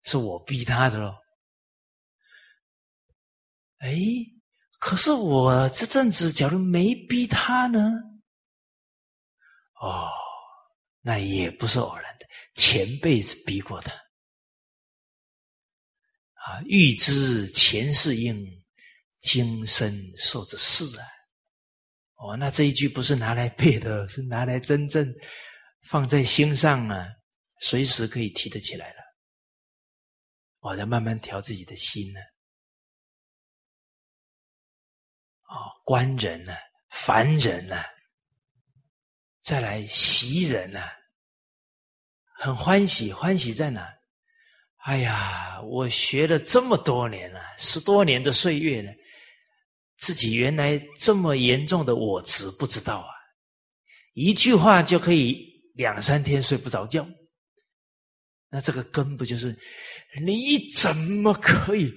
[0.04, 1.18] 是我逼他的喽。
[3.80, 3.98] 哎，
[4.80, 7.92] 可是我这阵子假如没逼他呢？
[9.82, 10.08] 哦。
[11.02, 13.90] 那也不是偶然的，前辈子逼过的
[16.34, 16.62] 啊！
[16.66, 18.59] 欲知前世因，
[19.22, 21.06] 今生受着事啊！
[22.16, 25.08] 哦，那这一句不是拿来背的， 是拿来真正
[25.84, 27.08] 放在心上啊，
[27.62, 29.00] 随时可以提得起来了。
[30.60, 32.20] 我在慢慢调自己的心呢。
[35.44, 36.54] 哦，观人呢，
[36.90, 37.82] 凡人呢。
[39.42, 40.92] 再来袭人呐，
[42.36, 43.92] 很欢喜，欢喜在哪？
[44.84, 48.92] 哎呀，我学了这么多年了，十多年的岁月呢，
[50.00, 53.10] 自己原来这么严重的我执不知道啊，
[54.14, 55.46] 一句话就可以
[55.76, 57.08] 两三天睡不着觉。
[58.50, 59.56] 那这个根不就是
[60.26, 61.94] 你怎么可以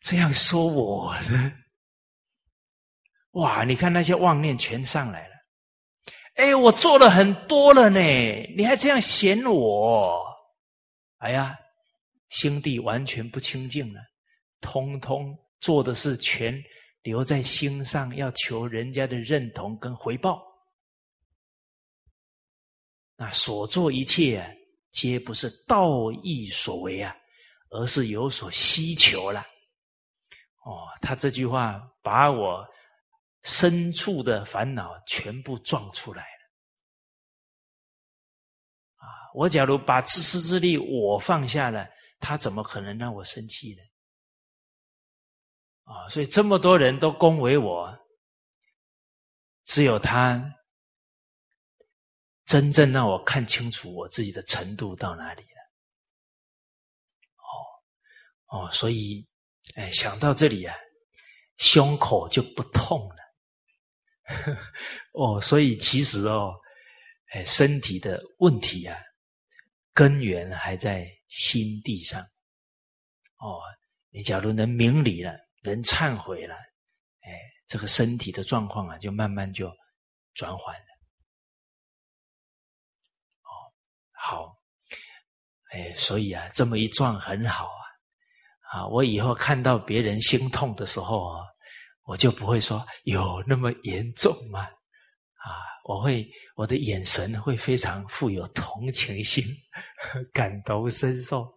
[0.00, 1.52] 这样说我呢？
[3.32, 3.62] 哇！
[3.64, 5.34] 你看那些妄念全上来了。
[6.36, 8.00] 哎，我做了很多了呢，
[8.56, 10.24] 你还这样嫌我？
[11.18, 11.56] 哎呀，
[12.28, 14.00] 心地完全不清净了，
[14.60, 16.60] 通通做的是全
[17.06, 20.42] 留在心上，要求人家的认同跟回报。
[23.14, 24.50] 那所做一切啊，
[24.90, 27.16] 皆不是道义所为啊，
[27.70, 29.40] 而是有所希求了。
[30.64, 32.66] 哦，他这句话把我。
[33.42, 36.40] 深处的烦恼全部撞出来了
[38.96, 39.06] 啊！
[39.36, 41.88] 我假如把自私自利我放下了，
[42.18, 43.82] 他怎么可能让我生气呢？
[45.86, 46.08] 啊！
[46.10, 47.96] 所以这么多人都恭维我，
[49.64, 50.54] 只有他
[52.44, 55.48] 真正让我看清楚我自己的程度到哪里了。
[58.48, 59.26] 哦哦，所以
[59.76, 60.76] 哎，想到这里啊，
[61.56, 63.16] 胸口就不痛了。
[65.14, 66.52] 哦，所以其实哦，
[67.28, 68.98] 哎，身体的问题啊，
[69.92, 72.20] 根源还在心地上。
[73.38, 73.62] 哦，
[74.10, 76.54] 你假如能明理了，人忏悔了，
[77.20, 79.70] 哎，这个身体的状况啊，就慢慢就
[80.34, 80.86] 转缓了。
[83.42, 83.50] 哦，
[84.12, 84.56] 好，
[85.72, 87.82] 哎，所以啊，这么一撞很好啊。
[88.70, 91.44] 啊，我以后看到别人心痛的时候啊。
[92.08, 94.60] 我就不会说有那么严重吗？
[95.42, 99.44] 啊，我会我的眼神会非常富有同情心，
[100.32, 101.52] 感同身受。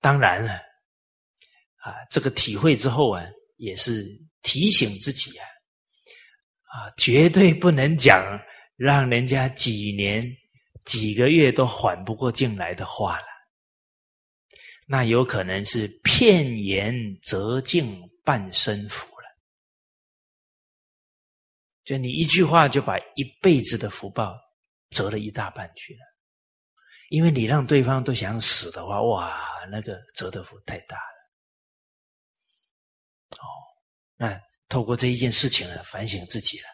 [0.00, 0.58] 当然了，
[1.88, 3.24] 啊，这个体会之后啊，
[3.56, 4.06] 也是
[4.42, 5.44] 提醒自己啊，
[6.64, 8.22] 啊，绝对不能讲
[8.76, 10.30] 让人家几年、
[10.84, 13.24] 几个月都缓不过劲来的话了。
[14.86, 19.24] 那有可能是片言折尽半生福了，
[21.84, 24.38] 就你一句话就把一辈子的福报
[24.90, 26.00] 折了一大半去了，
[27.10, 31.17] 因为你让对方都想死的话，哇，那个折的福太大了。
[33.32, 33.44] 哦，
[34.16, 36.64] 那透过这一件事情呢，反省自己了，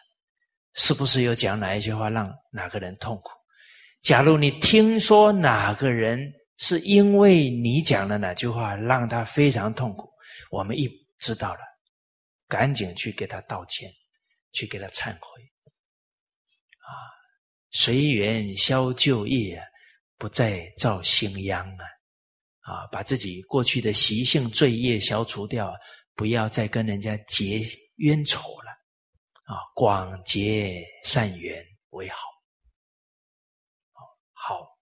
[0.73, 3.31] 是不是有讲哪一句话让哪个人痛苦？
[4.01, 6.31] 假如你听说哪个人。
[6.57, 10.09] 是因为你讲的哪句话让他非常痛苦，
[10.49, 10.89] 我们一
[11.19, 11.59] 知道了，
[12.47, 13.91] 赶紧去给他道歉，
[14.53, 15.41] 去给他忏悔，
[16.79, 16.87] 啊，
[17.71, 19.61] 随缘消旧业，
[20.17, 21.83] 不再造新殃啊，
[22.61, 25.75] 啊，把自己过去的习性罪业消除掉，
[26.15, 27.61] 不要再跟人家结
[27.97, 28.71] 冤仇了，
[29.43, 32.17] 啊，广结善缘为好。
[34.31, 34.77] 好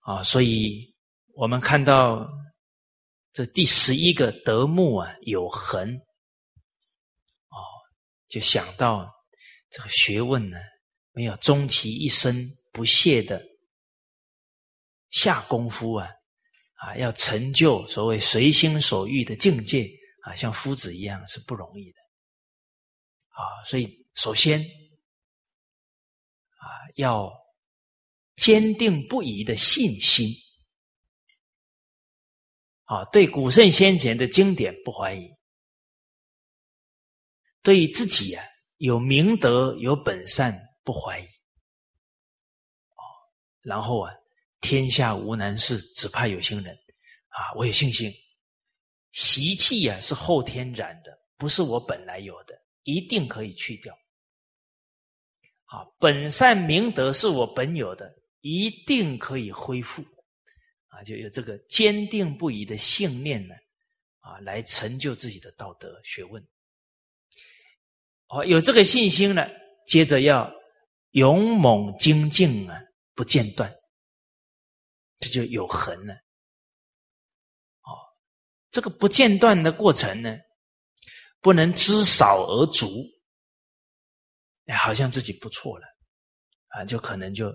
[0.00, 0.94] 啊，所以
[1.34, 2.26] 我们看到
[3.32, 5.94] 这第十一个德目啊，有恒，
[7.48, 7.56] 哦，
[8.28, 9.08] 就想到
[9.70, 10.58] 这个学问呢，
[11.12, 13.42] 没有终其一生不懈的
[15.10, 16.08] 下功夫啊，
[16.84, 19.88] 啊，要成就所谓随心所欲的境界
[20.22, 21.98] 啊，像夫子一样是不容易的，
[23.28, 24.60] 啊，所以首先
[26.58, 26.66] 啊，
[26.96, 27.32] 要。
[28.36, 30.28] 坚定不移的信心，
[32.82, 35.30] 啊，对古圣先贤的经典不怀疑，
[37.62, 38.44] 对自己啊
[38.78, 41.28] 有明德有本善不怀疑，
[43.62, 44.12] 然后啊，
[44.64, 46.74] 天下无难事，只怕有心人，
[47.28, 48.10] 啊，我有信心，
[49.12, 53.94] 习气啊是后天染的，不是我本来有的，一定可以去掉，
[55.66, 58.10] 啊，本善明德是我本有的。
[58.46, 60.02] 一定可以恢复，
[60.88, 63.54] 啊，就有这个坚定不移的信念呢，
[64.18, 66.46] 啊，来成就自己的道德学问。
[68.28, 69.48] 哦，有这个信心呢，
[69.86, 70.52] 接着要
[71.12, 72.78] 勇猛精进啊，
[73.14, 73.74] 不间断，
[75.20, 76.14] 这就有恒了。
[76.14, 77.90] 哦，
[78.70, 80.38] 这个不间断的过程呢，
[81.40, 82.86] 不能知少而足，
[84.66, 85.86] 哎，好像自己不错了，
[86.68, 87.52] 啊，就可能就。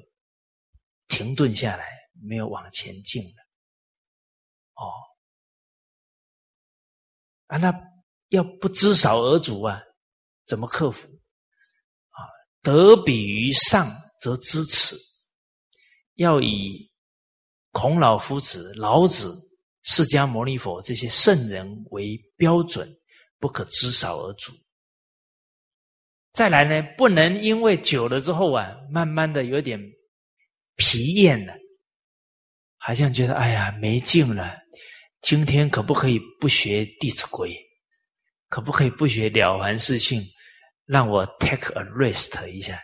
[1.12, 1.90] 停顿下来，
[2.22, 3.44] 没有往前进了。
[4.76, 4.94] 哦，
[7.48, 7.74] 啊，那
[8.28, 9.82] 要不知少而足啊？
[10.46, 11.08] 怎么克服？
[12.10, 12.30] 啊，
[12.62, 13.92] 得比于上
[14.22, 14.96] 则知耻，
[16.14, 16.92] 要以
[17.80, 19.34] 孔老夫子、老子、
[19.84, 22.86] 释迦牟尼佛这些圣人为标准，
[23.40, 24.52] 不可知少而足。
[26.34, 29.82] 再来呢，不能因为久了之后啊，慢慢的有点
[30.76, 31.54] 疲厌了，
[32.76, 34.60] 好像觉得哎呀没劲了。
[35.22, 37.50] 今天可不可以不学《弟子规》？
[38.50, 40.22] 可不可以不学了凡四训？
[40.84, 42.76] 让我 take a rest 一下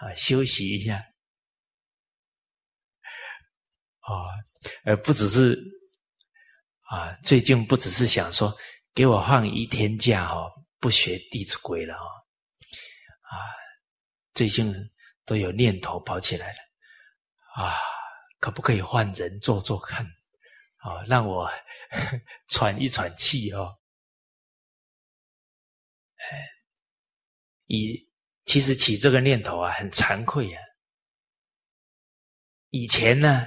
[0.00, 1.00] 啊，休息一下。
[4.04, 4.22] 啊，
[4.84, 5.58] 而，不只是
[6.90, 8.54] 啊，最近不只是想说
[8.94, 12.06] 给我放一天假哦，不学《弟子规》了哦，
[13.22, 13.50] 啊，
[14.34, 14.72] 最近
[15.24, 16.58] 都有念头跑起来了
[17.54, 17.74] 啊，
[18.40, 20.04] 可不可以换人做做看？
[20.76, 21.50] 啊，让我
[22.48, 23.74] 喘一喘气哦。
[26.16, 26.46] 哎，
[27.66, 28.06] 以
[28.44, 30.62] 其实起这个念头啊，很惭愧啊。
[32.68, 33.46] 以前呢，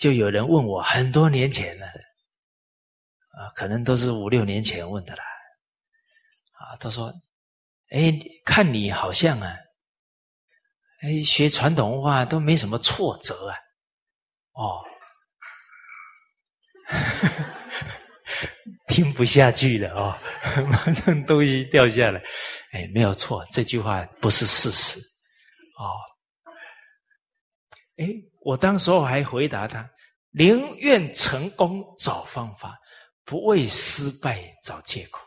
[0.00, 5.22] 就有人问我，很多年前了，啊，可能都是五六年前问的啦。
[6.52, 7.12] 啊，他说
[7.92, 9.54] ：“哎，看你好像啊，
[11.02, 13.56] 哎，学传统文化都没什么挫折啊。”
[14.56, 14.80] 哦。
[18.88, 20.18] 听不下去了哦，
[20.68, 22.20] 马上东西掉下来。
[22.72, 24.98] 哎，没有错，这句话不是事实
[25.78, 25.94] 哦。
[27.98, 28.06] 哎，
[28.40, 29.88] 我当时候还回答他：
[30.30, 32.78] 宁愿成功找方法，
[33.24, 35.26] 不为失败找借口。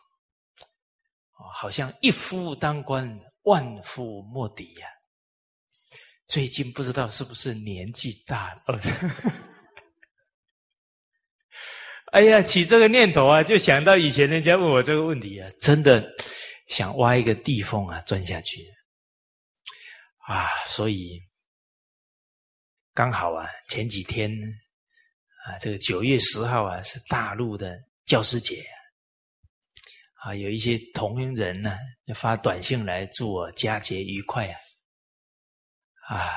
[1.56, 4.88] 好像一夫当关，万夫莫敌呀。
[6.28, 8.80] 最近不知道是不是年纪大了。
[12.14, 16.04] 哎呀，起这个念头啊，就想到以前人家问我这个问题啊，真的
[16.68, 18.66] 想挖一个地缝啊，钻下去
[20.28, 20.48] 啊。
[20.68, 21.20] 所以
[22.94, 24.32] 刚好啊，前几天
[25.46, 28.66] 啊，这个九月十号啊，是大陆的教师节
[30.22, 34.58] 啊，有一些同龄人呢，就发短信来祝我佳节愉快啊。
[36.08, 36.34] 啊，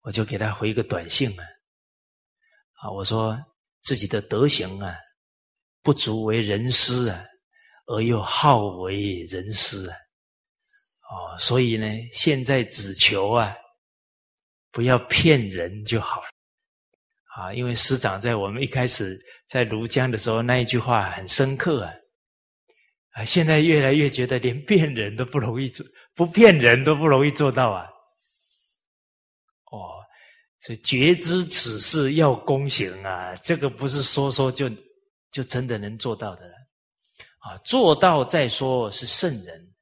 [0.00, 1.46] 我就给他回一个短信啊，
[2.74, 3.38] 啊，我说。
[3.84, 4.96] 自己的德行啊，
[5.82, 7.24] 不足为人师啊，
[7.86, 9.96] 而又好为人师啊，
[11.10, 13.56] 哦，所以呢，现在只求啊，
[14.72, 16.26] 不要骗人就好了
[17.36, 17.54] 啊。
[17.54, 19.16] 因为师长在我们一开始
[19.46, 21.92] 在庐江的时候那一句话很深刻啊，
[23.12, 27.86] 啊，现在越来越觉得连骗人都不容易做，不骗人都不容易做到啊。
[29.70, 30.02] 哦
[30.64, 34.70] 所以觉知此事要躬行啊，这个不是说说就
[35.32, 36.54] 就真的能做到的了
[37.40, 37.56] 啊！
[37.64, 39.74] 做到再说是圣人，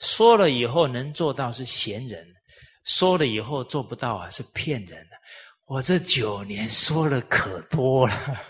[0.00, 2.26] 说了以后能做到是贤人，
[2.84, 5.16] 说了以后做不到啊是骗人的。
[5.66, 8.40] 我这九年说了可多了，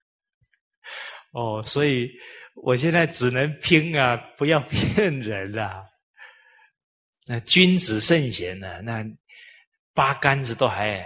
[1.32, 2.10] 哦，所以
[2.54, 5.84] 我现在只能拼啊，不要骗人了。
[7.26, 8.80] 那君子圣贤呢？
[8.82, 9.04] 那。
[9.92, 11.04] 八竿子都还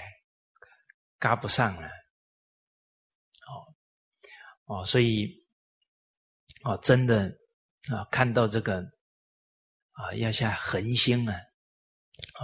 [1.19, 1.89] 嘎不上了，
[3.49, 3.65] 哦
[4.67, 5.27] 哦，所以
[6.63, 7.35] 哦，真的
[7.91, 8.85] 啊，看到这个
[9.93, 11.35] 啊，要下恒心啊，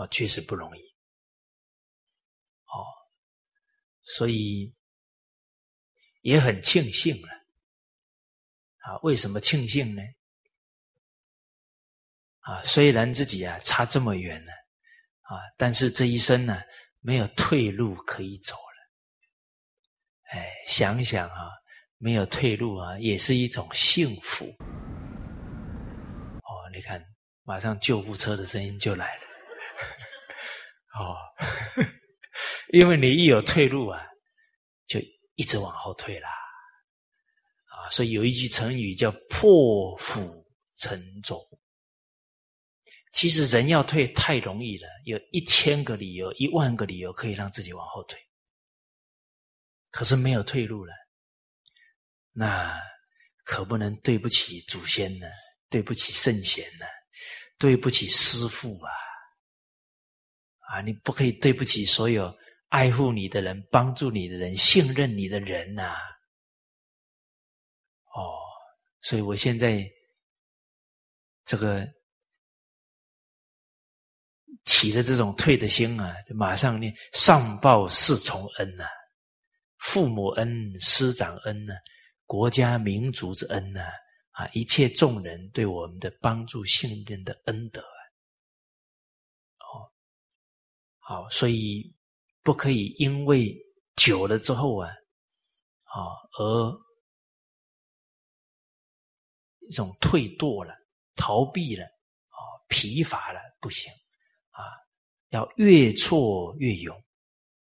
[0.01, 0.80] 哦，确实不容易，
[2.64, 2.80] 哦，
[4.03, 4.74] 所以
[6.22, 7.28] 也很庆幸了，
[8.78, 10.03] 啊，为什么庆幸呢？
[12.40, 14.53] 啊，虽然自己啊差这么远呢。
[15.30, 15.38] 啊！
[15.57, 16.61] 但是这一生呢，
[16.98, 18.90] 没有退路可以走了。
[20.30, 21.53] 哎，想想啊，
[21.98, 24.44] 没有退路啊，也是一种幸福。
[26.42, 27.01] 哦，你看，
[27.44, 29.30] 马上救护车的声音就来了。
[30.95, 31.16] 哦，
[32.72, 34.05] 因为你一有退路啊，
[34.86, 35.01] 就
[35.36, 36.28] 一直往后退啦。
[37.66, 40.20] 啊，所以有一句成语叫“破釜
[40.76, 41.41] 沉舟”。
[43.12, 48.18] 其实人要退太容易了，有一千个理由、一万个理由可以让自己往后退，
[49.91, 50.95] 可是没有退路了，
[52.32, 52.80] 那
[53.45, 55.26] 可不能对不起祖先呢，
[55.68, 56.86] 对不起圣贤呢，
[57.59, 58.93] 对不起师父啊！
[60.71, 62.33] 啊，你不可以对不起所有
[62.68, 65.95] 爱护你的人、帮助你的人、信任你的人呐！
[68.14, 68.39] 哦，
[69.01, 69.85] 所以我现在
[71.45, 71.87] 这个。
[74.66, 78.85] 起了这种退的心啊，就马上念上报四重恩呐，
[79.79, 81.73] 父母恩、师长恩呐，
[82.27, 83.81] 国家民族之恩呐，
[84.33, 87.83] 啊，一切众人对我们的帮助、信任的恩德
[91.11, 91.92] 好，所以
[92.40, 93.52] 不可以因为
[93.96, 94.88] 久了之后啊，
[95.82, 96.06] 啊，
[96.38, 96.80] 而
[99.68, 100.72] 一种退堕了
[101.16, 102.38] 逃避了，哦，
[102.68, 103.92] 疲乏了，不行，
[104.50, 104.62] 啊，
[105.30, 106.96] 要越挫越勇，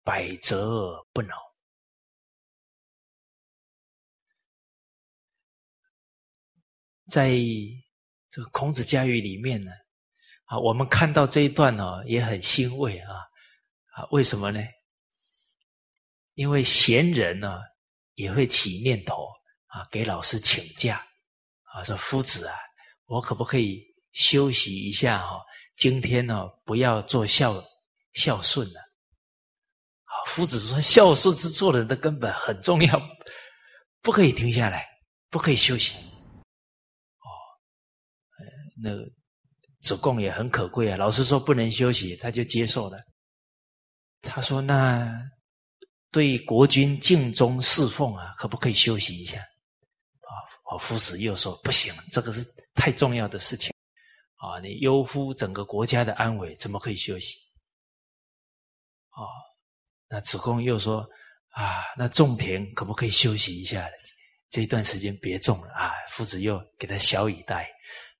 [0.03, 1.35] 百折不挠。
[7.07, 7.31] 在
[8.29, 9.71] 这个孔子家语里面呢，
[10.43, 13.27] 啊，我们看到这一段哦，也很欣慰啊，
[13.99, 14.61] 啊，为什么呢？
[16.35, 17.59] 因为贤人呢，
[18.15, 19.27] 也会起念头
[19.65, 21.05] 啊，给老师请假
[21.63, 22.55] 啊，说夫子啊，
[23.07, 23.83] 我可不可以
[24.13, 25.43] 休息一下哈？
[25.75, 27.61] 今天呢，不要做孝
[28.13, 28.79] 孝顺了。
[28.79, 33.01] 啊，夫子说孝顺是做人的根本，很重要，
[34.01, 34.87] 不可以停下来，
[35.29, 35.97] 不可以休息。
[35.97, 37.27] 哦，
[38.81, 38.91] 那
[39.81, 42.97] 子贡也很可贵啊，老师说不能休息，他就接受了。
[44.21, 45.29] 他说那。
[46.11, 49.37] 对国君尽忠侍奉啊，可不可以休息一下？
[49.37, 50.33] 啊，
[50.71, 52.43] 我夫子又说不行，这个是
[52.73, 53.71] 太重要的事情
[54.37, 54.59] 啊！
[54.59, 57.37] 你忧乎整个国家的安危，怎么可以休息？
[59.11, 59.21] 啊，
[60.07, 61.07] 那子贡又说
[61.49, 63.87] 啊，那种田可不可以休息一下？
[64.49, 65.93] 这一段时间别种了啊！
[66.09, 67.71] 夫子又给他小以待，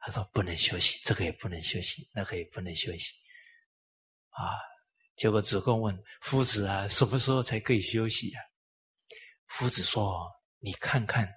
[0.01, 3.15] 他说不能休息，这个也不能休息，那个也不能休息，
[4.29, 4.59] 啊。
[5.19, 8.39] 结果子贡问夫子啊，什么时候才可以休息啊？
[9.47, 10.31] 夫子说
[10.63, 11.29] ：“你看看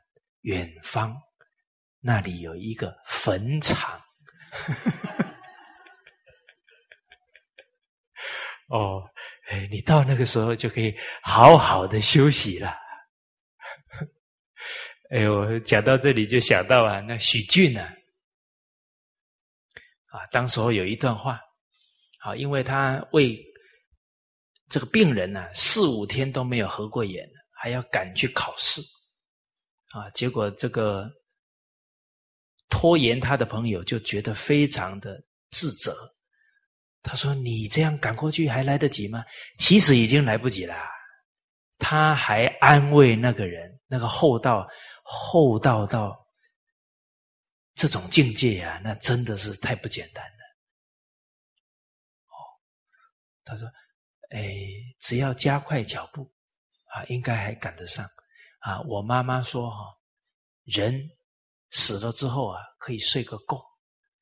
[0.42, 1.16] 远方，
[1.98, 4.00] 那里有一个坟场。
[8.70, 9.02] 哦，
[9.48, 12.72] 哎，你到那个时候就可以好好的休息了。
[15.10, 17.82] 哎呦，讲到这里就想到啊，那许俊呢？
[20.06, 21.40] 啊，当时候有一段话，
[22.20, 23.44] 啊，因为他为。
[24.72, 28.80] 这个病人呢，四五天都没有合过眼，还要赶去考试，
[29.90, 30.08] 啊！
[30.14, 31.06] 结果这个
[32.70, 35.94] 拖延他的朋友就觉得非常的自责。
[37.02, 39.22] 他说：“你这样赶过去还来得及吗？”
[39.60, 40.74] 其实已经来不及了。
[41.78, 44.66] 他还安慰那个人，那个厚道
[45.02, 46.16] 厚道到
[47.74, 50.40] 这种境界啊，那真的是太不简单了。
[52.28, 52.34] 哦，
[53.44, 53.68] 他说。
[54.32, 54.56] 哎，
[54.98, 56.32] 只要加快脚步，
[56.86, 58.08] 啊，应该还赶得上。
[58.60, 59.90] 啊，我妈妈说哈，
[60.64, 61.06] 人
[61.68, 63.62] 死了之后啊，可以睡个够，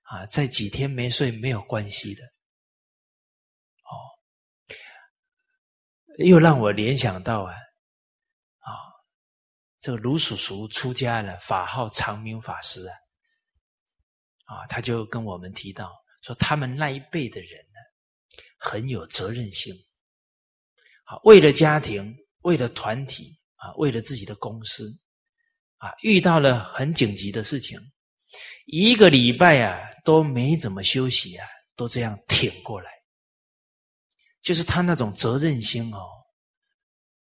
[0.02, 2.24] 啊，在几天没睡没有关系的。
[3.84, 3.94] 哦，
[6.18, 7.54] 又让我联想到啊，
[8.58, 8.72] 啊，
[9.78, 12.96] 这个卢叔叔出家了，法号长明法师啊，
[14.56, 17.78] 啊，他就跟我们提到说，他们那一辈的人呢，
[18.58, 19.72] 很有责任心。
[21.24, 24.96] 为了家庭，为了团体，啊，为了自己的公司，
[25.78, 27.80] 啊，遇到了很紧急的事情，
[28.66, 32.90] 一个礼拜啊都没怎么休息啊，都这样挺过来，
[34.40, 36.06] 就是他那种责任心哦，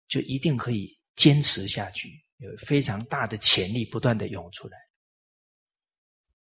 [0.08, 2.08] 就一定可以坚持下去，
[2.38, 4.78] 有非常大的潜力不断的涌出来。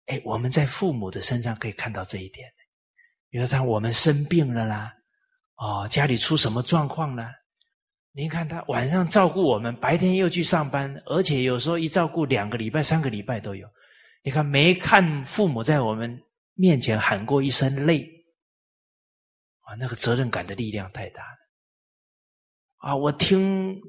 [0.06, 2.48] 哎，我们在父母的身上可以看到这一点，
[3.28, 4.94] 比如说我们生病了啦。
[5.59, 7.30] 哦，家里出什么状况了？
[8.12, 13.68] 您看他晚上照顾我们，白天又去上班，而且有时候一照顾两个礼拜、三个礼拜都有。
[14.22, 16.20] 你看没看父母在我们
[16.54, 18.09] 面前喊过一声累？
[19.61, 21.38] 啊，那个责任感的力量太大了。
[22.78, 23.80] 啊，我听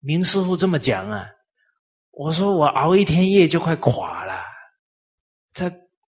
[0.00, 1.30] 明师傅这么讲啊，
[2.10, 4.42] 我说我熬一天夜就快垮了。
[5.54, 5.70] 他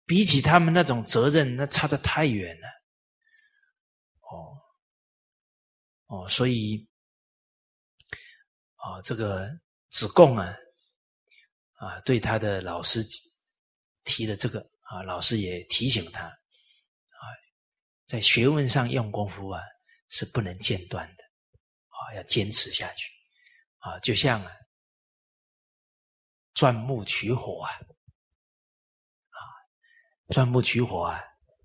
[0.06, 2.66] 比起他们那种责任，那差的太远了。
[6.06, 6.86] 哦，所以，
[8.76, 9.48] 啊，这个
[9.90, 10.54] 子贡啊，
[11.74, 13.02] 啊，对他的老师
[14.04, 17.24] 提的这个啊，老师也提醒他，啊，
[18.06, 19.62] 在学问上用功夫啊，
[20.08, 21.24] 是不能间断的，
[21.88, 23.10] 啊，要坚持下去，
[23.78, 24.52] 啊，就像啊，
[26.52, 27.72] 钻木取火啊，
[29.30, 29.40] 啊，
[30.28, 31.18] 钻木取火啊，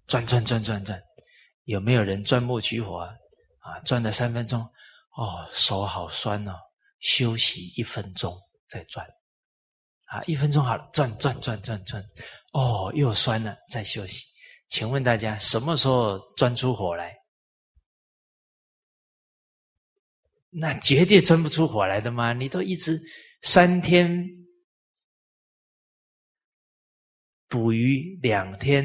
[0.07, 1.03] 钻钻钻钻钻，
[1.65, 2.99] 有没有人钻木取火？
[2.99, 3.13] 啊？
[3.69, 4.61] 啊，转了三分钟，
[5.15, 6.53] 哦，手好酸哦，
[6.99, 8.35] 休息一分钟
[8.67, 9.07] 再转。
[10.05, 12.03] 啊，一分钟好了，转转转转转，
[12.53, 14.25] 哦，又酸了，再休息。
[14.67, 17.15] 请问大家什么时候钻出火来？
[20.51, 22.33] 那绝对钻不出火来的嘛！
[22.33, 22.99] 你都一直
[23.43, 24.27] 三天
[27.47, 28.83] 捕鱼，两天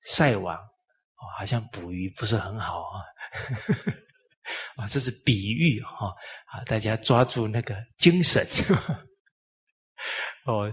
[0.00, 3.04] 晒网，哦，好像捕鱼不是很好啊。
[4.76, 6.12] 啊，这是比喻哈
[6.46, 6.62] 啊！
[6.64, 8.46] 大家抓住那个精神
[10.46, 10.72] 哦。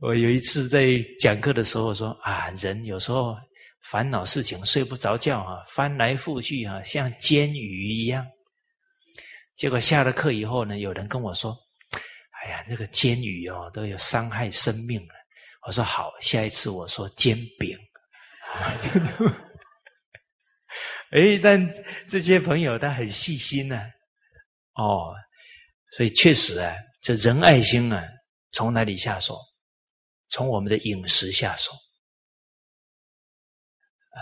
[0.00, 3.36] 我有一次在讲课的时候说啊，人有时候
[3.82, 8.26] 烦恼事情睡不着觉啊，翻来覆去啊，像煎鱼一样。
[9.56, 11.56] 结果下了课以后呢，有人跟我说
[12.44, 15.14] ：“哎呀，这个煎鱼哦，都有伤害生命了。”
[15.66, 17.76] 我说：“好，下一次我说煎饼。
[21.10, 21.68] ”哎，但
[22.08, 23.80] 这些朋友他很细心呢，
[24.74, 25.14] 哦，
[25.92, 28.02] 所以确实啊，这仁爱心啊，
[28.52, 29.38] 从哪里下手？
[30.30, 31.72] 从我们的饮食下手，
[34.10, 34.20] 呃，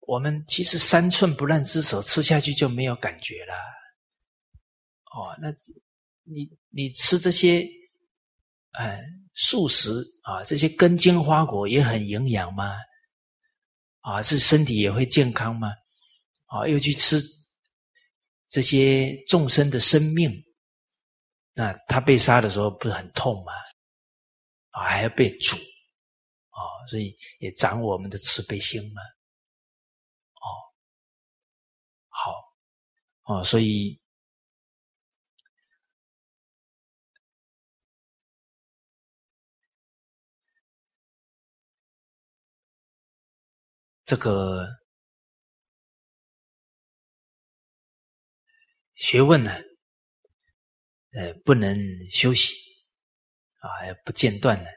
[0.00, 3.54] 我们其实三寸不烂之舌，吃下去就没有感觉了。
[5.12, 5.52] 哦，那
[6.24, 7.64] 你你吃这些，
[8.72, 9.00] 呃，
[9.34, 9.90] 素食
[10.24, 12.74] 啊，这些根茎花果也很营养吗？
[14.00, 15.68] 啊，是身体也会健康吗？
[16.54, 17.20] 啊，又去吃
[18.46, 20.30] 这些众生的生命，
[21.52, 23.52] 那他被杀的时候不是很痛吗？
[24.70, 29.02] 啊，还要被煮，啊，所以也长我们的慈悲心嘛，
[30.34, 30.46] 哦，
[32.06, 32.32] 好，
[33.24, 34.00] 哦，所以
[44.04, 44.68] 这个
[49.04, 49.52] 学问呢，
[51.10, 51.76] 呃，不能
[52.10, 52.54] 休息。
[53.60, 53.68] 啊，
[54.02, 54.70] 不间断的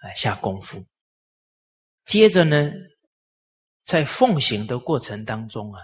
[0.00, 0.84] 啊下功夫。
[2.04, 2.70] 接着呢，
[3.82, 5.82] 在奉行的过程当中啊，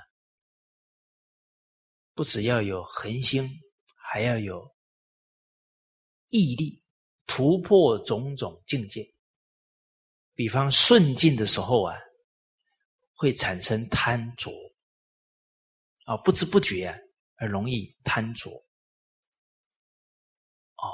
[2.12, 3.48] 不只要有恒心，
[4.10, 4.74] 还要有
[6.28, 6.82] 毅力，
[7.26, 9.10] 突破种种境界。
[10.34, 11.98] 比方顺境的时候啊，
[13.14, 14.50] 会产生贪着
[16.04, 16.98] 啊，不知不觉啊，
[17.36, 20.92] 而容易贪着哦。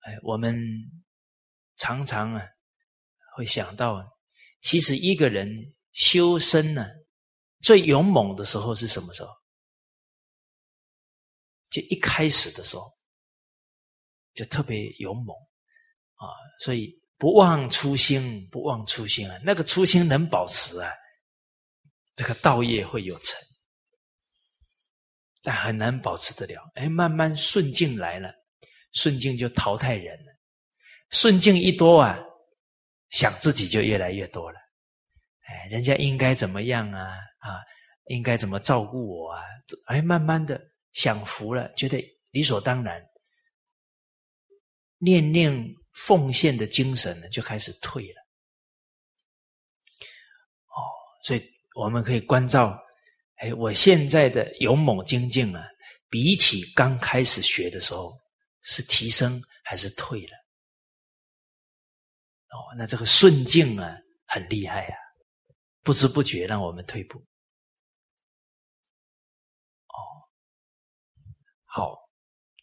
[0.00, 0.56] 哎，我们
[1.76, 2.46] 常常啊
[3.34, 4.00] 会想到，
[4.60, 6.86] 其实一个人修身呢，
[7.60, 9.34] 最勇猛的时候是什么时候？
[11.68, 12.88] 就一开始的时候，
[14.32, 15.36] 就特别勇猛
[16.14, 16.28] 啊！
[16.60, 19.36] 所以不忘初心，不忘初心啊！
[19.44, 20.92] 那个初心能保持啊，
[22.14, 23.38] 这个道业会有成，
[25.46, 26.60] 但很难保持得了。
[26.74, 28.34] 哎，慢慢顺境来了。
[28.92, 30.32] 顺境就淘汰人了，
[31.10, 32.18] 顺境一多啊，
[33.10, 34.58] 想自己就越来越多了。
[35.42, 37.10] 哎，人家应该怎么样啊？
[37.38, 37.60] 啊，
[38.06, 39.44] 应该怎么照顾我啊？
[39.88, 40.58] 哎，慢慢的
[40.94, 43.06] 享福了，觉得理所当然，
[44.96, 45.52] 念念
[45.92, 48.20] 奉献的精神呢就开始退了。
[50.68, 50.80] 哦，
[51.22, 52.82] 所以我们可以关照，
[53.36, 55.66] 哎，我现在的勇猛精进啊，
[56.08, 58.12] 比起刚开始学的时候。
[58.68, 60.32] 是提升还是退了？
[62.48, 64.98] 哦，那这个顺境啊，很厉害啊，
[65.82, 67.20] 不知不觉让我们退步。
[69.86, 69.94] 哦，
[71.64, 71.96] 好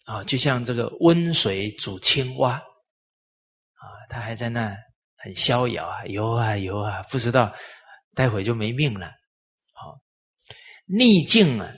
[0.03, 4.75] 啊，就像这个温水煮青蛙啊，它还在那
[5.15, 7.55] 很逍遥啊，游啊游啊，不知道
[8.13, 9.09] 待会就没命了。
[10.85, 11.73] 逆境啊，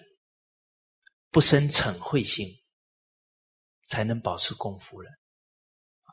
[1.31, 2.47] 不生嗔恚心。
[3.87, 5.11] 才能保持功夫了，
[6.01, 6.11] 啊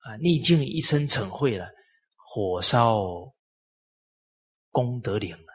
[0.00, 0.16] 啊！
[0.18, 1.66] 逆境一生成慧了，
[2.14, 3.06] 火烧
[4.70, 5.46] 功德林了，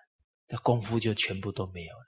[0.47, 2.05] 那功夫就全部都没有了。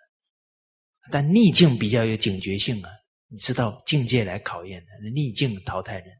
[1.11, 2.89] 但逆境比较有警觉性啊，
[3.27, 6.19] 你知道境界来考验的，逆境淘汰人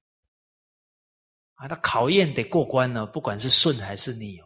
[1.56, 4.46] 啊，他考验得过关呢，不管是顺还是逆哦，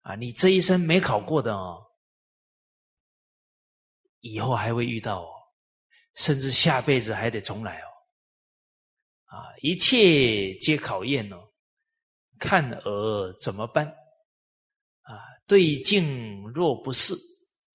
[0.00, 1.80] 啊，你这一生没考过的哦，
[4.22, 5.28] 以后还会遇到哦。
[6.14, 7.88] 甚至下辈子还得重来哦，
[9.24, 11.42] 啊，一切皆考验哦，
[12.38, 13.86] 看而怎么办？
[13.86, 15.16] 啊，
[15.46, 17.14] 对境若不是，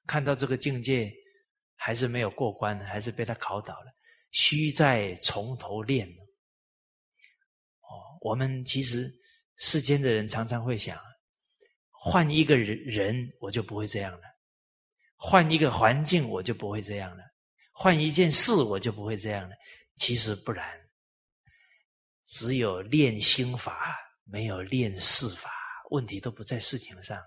[0.06, 1.12] 看到这个境界
[1.76, 3.92] 还是没有过关，还是被他考倒了，
[4.30, 7.90] 需再从头练哦，
[8.22, 9.12] 我们其实
[9.56, 11.02] 世间的人常常会想，
[11.90, 14.22] 换一个人人我就不会这样了，
[15.18, 17.24] 换一个环境我就不会这样了。
[17.74, 19.56] 换一件事，我就不会这样了。
[19.96, 20.66] 其实不然，
[22.24, 25.52] 只有练心法，没有练事法，
[25.90, 27.18] 问题都不在事情上。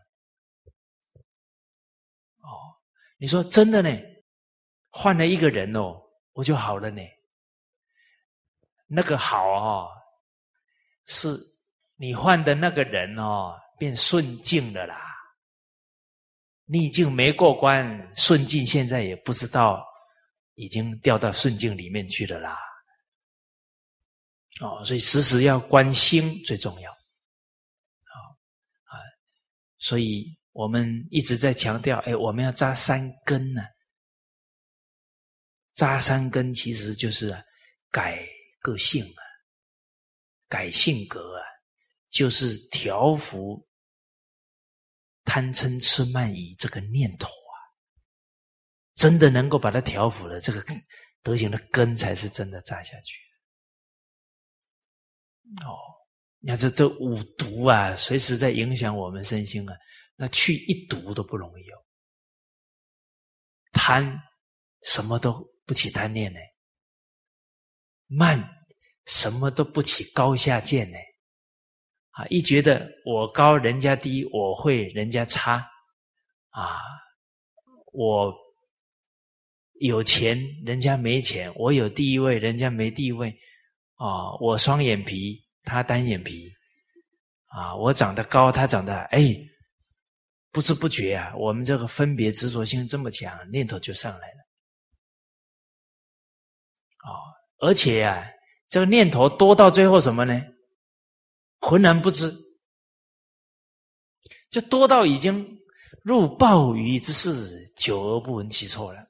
[2.38, 2.76] 哦，
[3.16, 3.90] 你说真的呢？
[4.88, 6.00] 换了一个人哦，
[6.32, 7.02] 我就好了呢。
[8.86, 9.88] 那个好哦，
[11.06, 11.38] 是
[11.94, 15.14] 你换的那个人哦，变顺境了啦。
[16.70, 19.84] 逆境没过关，顺境现在也不知道。
[20.56, 22.58] 已经掉到顺境里面去了啦，
[24.60, 26.92] 哦，所以时时要观心最重要。
[26.92, 28.14] 啊
[28.84, 28.92] 啊，
[29.78, 33.62] 所以我们一直在强调，哎，我们要扎三根呢。
[35.72, 37.34] 扎三根其实就是
[37.90, 38.22] 改
[38.60, 39.22] 个性啊，
[40.46, 41.42] 改性格啊，
[42.10, 43.66] 就是调伏
[45.24, 47.54] 贪嗔痴慢疑这个念头啊。
[48.94, 50.64] 真的能够把它调伏了，这个
[51.22, 53.18] 德行的根才是真的扎下去。
[55.64, 55.72] 哦，
[56.38, 59.74] 你看这这五毒啊，随时在影响我们身心啊。
[60.16, 61.78] 那去一毒都不容易哦。
[63.72, 64.20] 贪，
[64.82, 65.32] 什么都
[65.64, 66.38] 不起贪念呢；
[68.06, 68.66] 慢，
[69.06, 70.98] 什么都不起高下见呢。
[72.28, 75.66] 一觉得我高人家低，我会人家差，
[76.50, 76.80] 啊，
[77.92, 78.34] 我
[79.80, 83.34] 有钱人家没钱，我有地位人家没地位。
[84.02, 86.50] 啊，我双眼皮，他单眼皮，
[87.48, 89.36] 啊，我长得高，他长得哎，
[90.50, 94.38] 不知不觉啊，我们这个分别执着性这么强，念头就上来了，
[96.96, 97.12] 啊，
[97.58, 98.26] 而且啊，
[98.70, 100.42] 这个念头多到最后什么呢？
[101.60, 102.30] 浑然不知，
[104.50, 105.58] 就多到已经
[106.02, 109.06] 入鲍鱼之肆，久而不闻其臭了。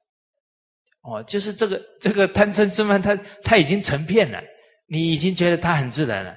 [1.02, 4.42] 哦，就是这个这个贪嗔痴慢，他他已经成片了。
[4.92, 6.36] 你已经觉得他很自然了，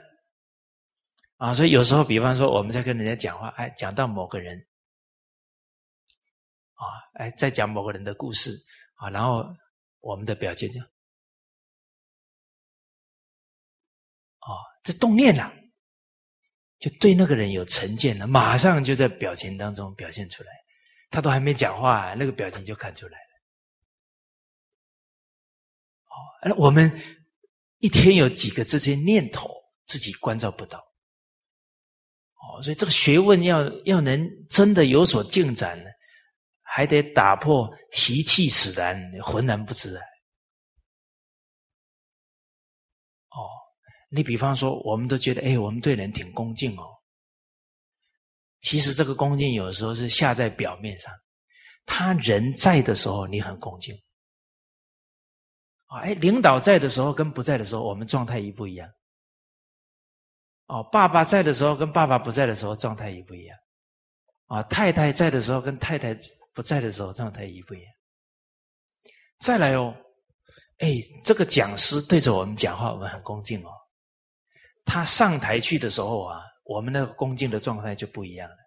[1.37, 4.55] 啊，所以有时候，比方说我们在跟人家讲话，哎，讲到某个人，
[6.75, 6.85] 啊，
[7.15, 8.55] 哎，在讲某个人的故事，
[8.93, 9.43] 啊，然后
[10.01, 10.79] 我们的表情就，
[14.41, 15.51] 哦，这动念了，
[16.83, 20.49] 就对那个人有成见了，马上就在表情当中表现出来，
[21.09, 23.31] 他都还没讲话，那个表情就看出来了，
[26.09, 26.91] 哦，哎，我们。
[27.79, 29.49] 一天有几个这些念头，
[29.87, 35.89] 自己关照不到，哦，所以这个学问要要能真的有所进展呢，
[36.61, 40.01] 还得打破习气使然，浑然不知啊。
[44.15, 46.85] 你比方说，我们都觉得，哎，我们对人挺恭敬哦。
[48.61, 51.11] 其实这个恭敬有时候是下在表面上，
[51.83, 53.95] 他人在的时候，你很恭敬
[55.87, 56.01] 啊。
[56.01, 58.87] 哎，领导在的时候跟不在的时候，我们状态一不一样？
[60.67, 63.57] 哦，爸爸在的时候跟爸爸不在的时候状态一不一样？
[64.45, 66.15] 啊，太太在的时候跟太太
[66.53, 67.91] 不在的时候状态一不一样？
[69.39, 69.93] 再来哦，
[70.77, 73.71] 哎，这个讲师对着我们讲话，我们很恭敬哦。
[74.85, 78.57] 他上台去的时候啊，我们那个恭敬的状态就不一样了，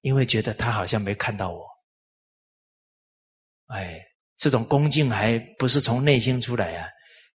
[0.00, 1.66] 因为觉得他好像没看到我。
[3.66, 4.00] 哎。
[4.38, 6.86] 这种恭敬还不是从内心出来啊，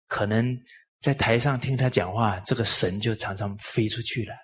[0.05, 0.55] 可能
[0.99, 4.35] 在台上听他讲话，这个神就常常飞出去了。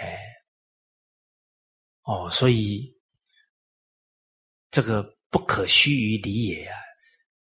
[0.00, 0.18] 哎，
[2.04, 2.90] 哦，所以
[4.70, 6.74] 这个不可虚于理也啊！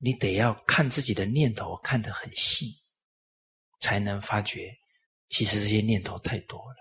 [0.01, 2.73] 你得要看自己的念头，看得很细，
[3.81, 4.73] 才能发觉，
[5.27, 6.77] 其实这些念头太多了。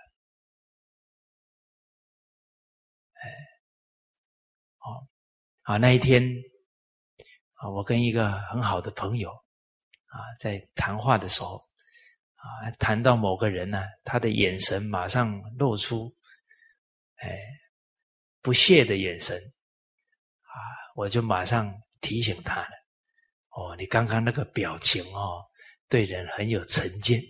[3.14, 3.35] 哎，
[4.77, 5.07] 好
[5.62, 6.23] 啊，那一天
[7.55, 9.33] 啊，我跟一个很好的朋友
[10.07, 11.61] 啊，在谈话的时候
[12.37, 16.16] 啊，谈到某个人呢，他的眼神马上露出
[17.16, 17.37] 哎
[18.41, 19.37] 不屑的眼神
[20.43, 20.55] 啊，
[20.95, 22.71] 我就马上提醒他了。
[23.59, 25.42] 哦，你刚刚那个表情哦，
[25.88, 27.20] 对人很有成见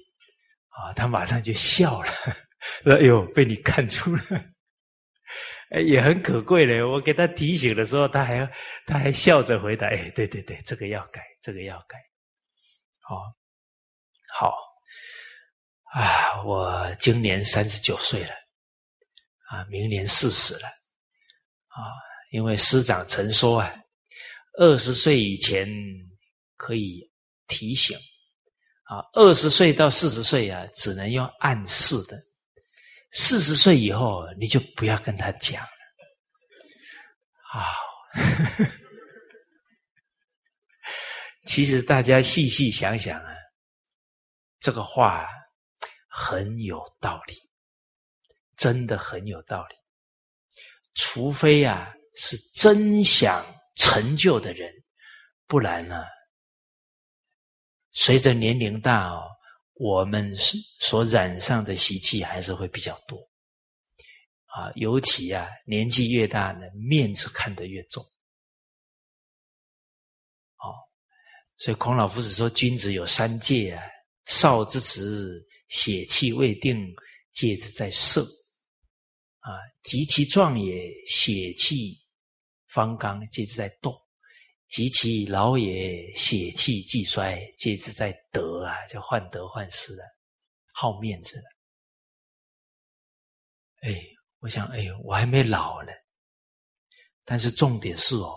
[0.68, 2.12] 啊，他马上就笑了，
[2.84, 4.22] 说：“哎呦，被你看出了。”
[5.72, 6.82] 哎，也很可贵嘞！
[6.82, 8.50] 我给他提醒的时候，他还
[8.86, 11.98] 他还笑着回答：“哎，对对对，这个要改，这个要改。”
[13.08, 13.24] 哦，
[14.34, 14.54] 好
[15.92, 16.42] 啊！
[16.44, 18.32] 我今年三十九岁了，
[19.48, 20.68] 啊，明年四十了，
[21.68, 21.88] 啊，
[22.32, 23.74] 因为师长曾说啊，
[24.58, 25.66] 二十岁以前
[26.58, 27.10] 可以
[27.46, 27.96] 提醒，
[28.82, 32.18] 啊，二十岁到四十岁啊，只能用暗示的。
[33.12, 35.68] 四十岁以后，你就不要跟他讲了。
[37.50, 37.64] 好，
[41.46, 43.34] 其实大家细细想想啊，
[44.60, 45.26] 这个话
[46.08, 47.34] 很有道理，
[48.58, 49.76] 真的很有道理。
[50.94, 53.46] 除非啊是真想
[53.76, 54.70] 成就的人，
[55.46, 56.04] 不然呢，
[57.98, 59.28] 随着年龄大哦。
[59.80, 60.34] 我们
[60.80, 63.16] 所染上的习气还是会比较多，
[64.46, 68.02] 啊，尤其啊，年纪越大呢，面子看得越重，
[70.56, 70.74] 哦，
[71.56, 73.80] 所以孔老夫子说，君子有三戒啊：
[74.24, 76.92] 少之时，血气未定，
[77.30, 78.22] 戒之在色；
[79.38, 81.96] 啊，及其壮也，血气
[82.66, 83.92] 方刚，戒之在动；
[84.68, 90.04] 及其老也，血气既衰，戒之在德啊，就患得患失啊，
[90.72, 91.44] 好面子了。
[93.80, 94.00] 哎，
[94.40, 95.92] 我想，哎，我还没老呢，
[97.24, 98.36] 但是重点是哦。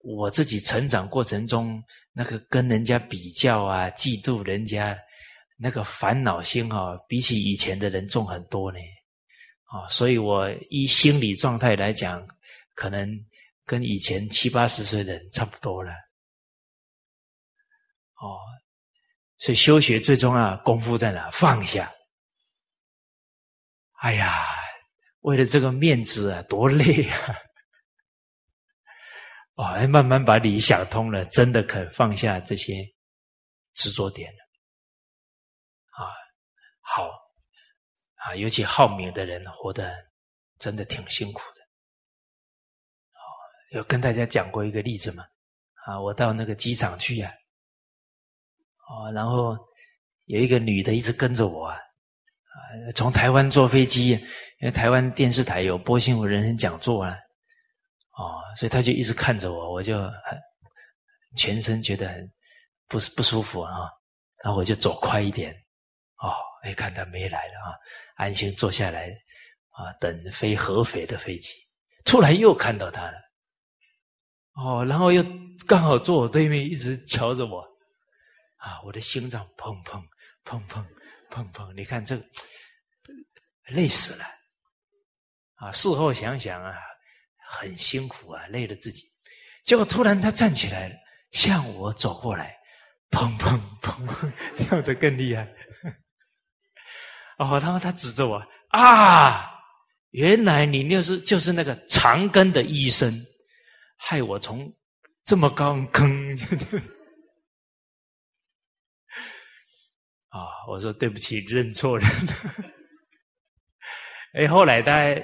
[0.00, 1.82] 我自己成长过程中，
[2.12, 4.96] 那个跟人家比较啊，嫉妒人家，
[5.56, 8.78] 那个烦恼心啊，比起以前的人重很多呢。
[9.64, 12.26] 啊，所以我依心理状态来讲，
[12.74, 13.08] 可能
[13.68, 15.92] 跟以前七八十岁的人差不多了。
[18.14, 18.40] 哦，
[19.36, 21.30] 所以修学最重要功夫在哪？
[21.30, 21.92] 放下。
[24.00, 24.46] 哎呀，
[25.20, 27.36] 为了这个面子啊，多累啊！
[29.56, 32.74] 哦，哎，慢慢把理想通了，真的肯放下这些
[33.74, 34.38] 执着点了。
[35.90, 36.08] 啊，
[36.80, 37.10] 好，
[38.14, 39.94] 啊，尤其好名的人活得
[40.58, 41.57] 真的挺辛苦的。
[43.70, 45.24] 有跟大家讲过一个例子嘛？
[45.86, 47.32] 啊，我到那个机场去呀，
[48.88, 49.56] 哦，然后
[50.24, 54.20] 有一个女的一直跟着我啊，啊，从台湾坐飞机，因
[54.62, 57.16] 为台湾电视台有播新闻人生讲座啊。
[58.18, 60.36] 哦，所以他就一直看着我，我就很
[61.36, 62.28] 全身觉得很
[62.88, 63.88] 不不舒服啊，
[64.42, 65.54] 然后我就走快一点，
[66.16, 67.78] 哦，哎，看他没来了啊，
[68.16, 69.08] 安心坐下来
[69.70, 71.52] 啊，等飞合肥的飞机，
[72.04, 73.18] 突然又看到他了，
[74.58, 75.24] 哦，然后又
[75.66, 77.60] 刚好坐我对面，一直瞧着我，
[78.56, 80.02] 啊，我的心脏砰砰
[80.44, 80.84] 砰砰
[81.30, 82.20] 砰砰，你看这
[83.68, 84.24] 累死了，
[85.54, 86.74] 啊，事后想想啊。
[87.50, 89.10] 很辛苦啊，累了自己。
[89.64, 90.94] 结果突然他站起来，
[91.30, 92.54] 向我走过来，
[93.10, 95.48] 砰砰砰砰，跳得更厉害。
[97.38, 99.48] 哦，然后他指着我啊，
[100.10, 103.18] 原来你就是就是那个长庚的医生，
[103.98, 104.74] 害我从
[105.24, 106.08] 这么高坑。
[110.30, 112.32] 啊，我说对不起，认错人了。
[114.32, 115.14] 哎，后来他。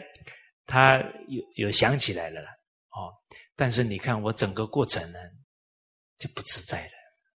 [0.66, 0.96] 他
[1.28, 3.12] 有有想起来了，哦，
[3.54, 5.18] 但是你看我整个过程呢，
[6.16, 6.92] 就不自在了。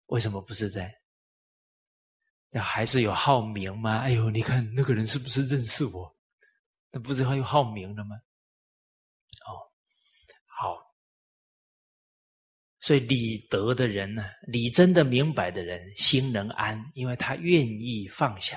[0.07, 0.91] 为什么不自在？
[2.49, 3.99] 那还是有好名吗？
[3.99, 6.17] 哎呦，你看那个人是不是认识我？
[6.91, 8.17] 那不是还有好名了吗？
[9.47, 9.61] 哦，
[10.47, 10.79] 好，
[12.81, 18.57] 所以理得的人呢，理真的明白的人，心能安，因为他愿意放下，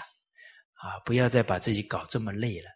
[0.73, 2.69] 啊，不要再把自己搞这么累了。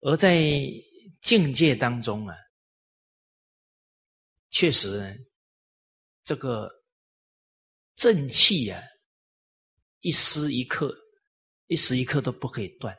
[0.00, 0.40] 而在
[1.20, 2.36] 境界当中啊，
[4.50, 5.16] 确实，
[6.22, 6.70] 这个
[7.96, 8.80] 正气啊，
[10.00, 10.96] 一时一刻，
[11.66, 12.96] 一时一刻都不可以断，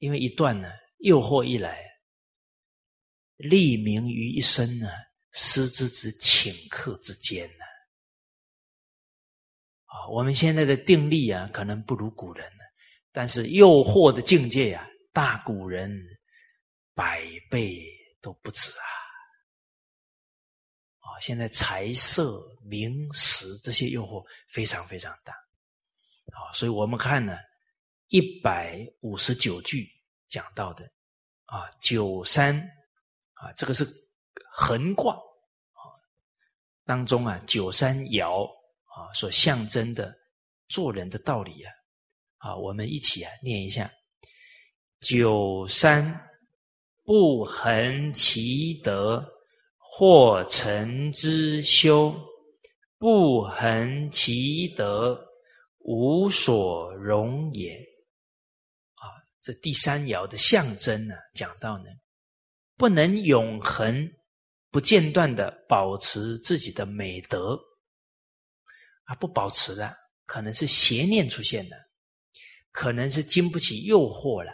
[0.00, 0.68] 因为一断呢，
[1.00, 1.84] 诱惑一来，
[3.36, 4.88] 立名于一身呢，
[5.32, 7.64] 失之之顷刻之间呢。
[9.84, 12.64] 啊，我们现在的定力啊，可能不如古人了，
[13.12, 14.86] 但是诱惑的境界啊。
[15.12, 15.92] 大古人
[16.94, 17.84] 百倍
[18.20, 18.86] 都不止啊！
[21.00, 25.32] 啊，现在财色名食这些诱惑非常非常大，
[26.26, 27.36] 啊，所以我们看呢，
[28.06, 29.90] 一百五十九句
[30.30, 30.88] 讲到的
[31.44, 32.56] 啊，九三
[33.34, 33.84] 啊，这个是
[34.50, 35.82] 横卦啊
[36.86, 38.46] 当中啊，九三爻
[38.84, 40.16] 啊所象征的
[40.68, 41.72] 做人的道理啊，
[42.38, 43.90] 啊，我们一起啊念一下。
[45.00, 46.28] 九三
[47.04, 49.26] 不恒其德，
[49.78, 52.12] 或成之修；
[52.98, 55.18] 不恒其德，
[55.78, 57.89] 无所容也。
[59.40, 61.86] 这第三爻的象征呢，讲到呢，
[62.76, 64.08] 不能永恒、
[64.70, 67.58] 不间断的保持自己的美德，
[69.04, 71.76] 啊，不保持的，可能是邪念出现的，
[72.70, 74.52] 可能是经不起诱惑了。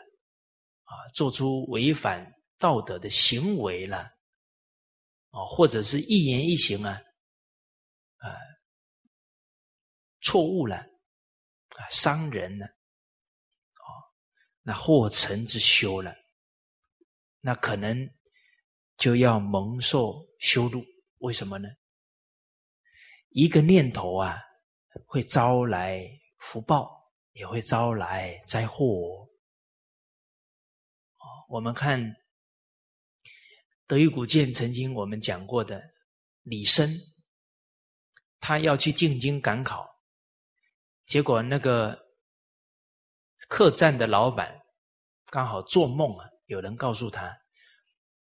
[0.89, 2.25] 啊，做出违反
[2.59, 4.09] 道德的行为了，
[5.31, 7.03] 啊，或者是一言一行啊，
[8.19, 8.37] 啊，
[10.21, 12.69] 错误了，啊，伤人了，
[14.69, 16.13] 那或成之修了，
[17.41, 18.11] 那可能
[18.97, 20.85] 就要蒙受修路。
[21.19, 21.69] 为什么呢？
[23.29, 24.37] 一个念头啊，
[25.07, 26.05] 会招来
[26.39, 29.29] 福报，也会招来灾祸。
[31.49, 32.17] 我们看
[33.87, 35.81] 德育古鉴曾经我们讲过的
[36.43, 36.93] 李生，
[38.41, 39.89] 他要去进京赶考，
[41.05, 42.06] 结果那个
[43.49, 44.61] 客栈的老板
[45.27, 47.29] 刚好做梦啊，有人告诉他：“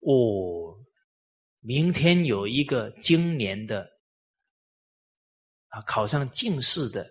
[0.01, 0.77] 哦，
[1.61, 3.89] 明天有一个今年的
[5.69, 7.09] 啊考上进士的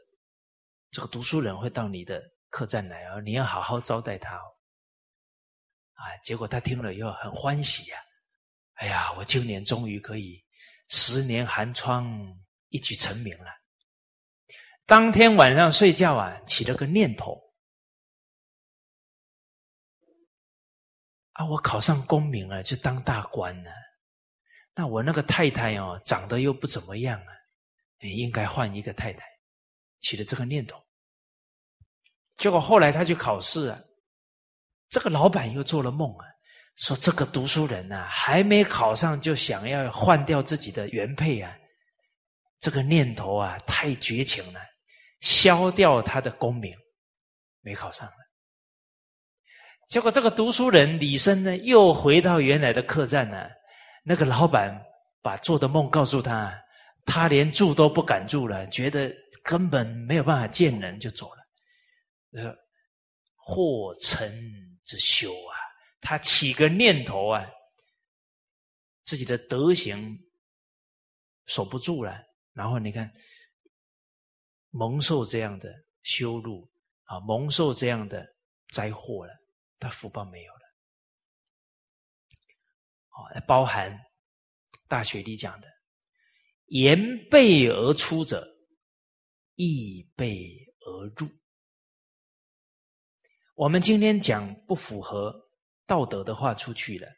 [0.92, 4.46] 这个读书人会到你的客栈来啊，你要好好招待他哦。”
[5.94, 7.98] 啊，结果他听了以后很欢喜呀。
[8.76, 10.44] 哎呀，我今年终于可以
[10.90, 12.12] 十年寒窗
[12.70, 13.52] 一举成名了。
[14.86, 17.40] 当天晚上睡觉啊，起了个念头：
[21.34, 23.72] 啊，我考上功名了，就当大官了。
[24.76, 27.34] 那我那个太太哦，长得又不怎么样啊，
[28.00, 29.24] 应该换一个太太。
[30.00, 30.84] 起了这个念头，
[32.36, 33.80] 结果后来他去考试啊，
[34.90, 36.26] 这个老板又做了梦啊。
[36.76, 41.56] 说这个读书人呐，还没考上就想要换掉自己的原配啊，
[42.60, 44.60] 这个念头啊太绝情了，
[45.22, 46.76] 消掉他的功名，
[47.62, 48.12] 没考上。
[49.94, 53.48] 结果这个读书人李生呢，又回到原来的客栈呢，
[54.04, 54.76] 那个老板
[55.22, 56.52] 把做的梦告诉他，
[57.06, 59.14] 他连住都不敢住了，觉得
[59.44, 62.42] 根本没有办法见人，就走了。
[62.42, 62.56] 呃，
[63.36, 64.28] 祸成
[64.84, 65.54] 之修啊。
[66.02, 67.48] 他起个念头啊，
[69.04, 70.18] 自己的德行
[71.46, 72.20] 守不住了，
[72.54, 73.14] 然后你看
[74.72, 75.72] 蒙受这样的
[76.02, 76.68] 羞辱
[77.04, 78.26] 啊，蒙受这样的
[78.72, 79.32] 灾祸了，
[79.84, 80.60] 他福报没有了。
[83.10, 83.96] 哦，包含
[84.88, 85.68] 大学里讲的
[86.68, 86.98] “言
[87.30, 88.48] 背而出者，
[89.56, 90.50] 亦背
[90.86, 91.28] 而入”。
[93.56, 95.42] 我们今天讲不符合。
[95.86, 97.10] 道德的话出去了，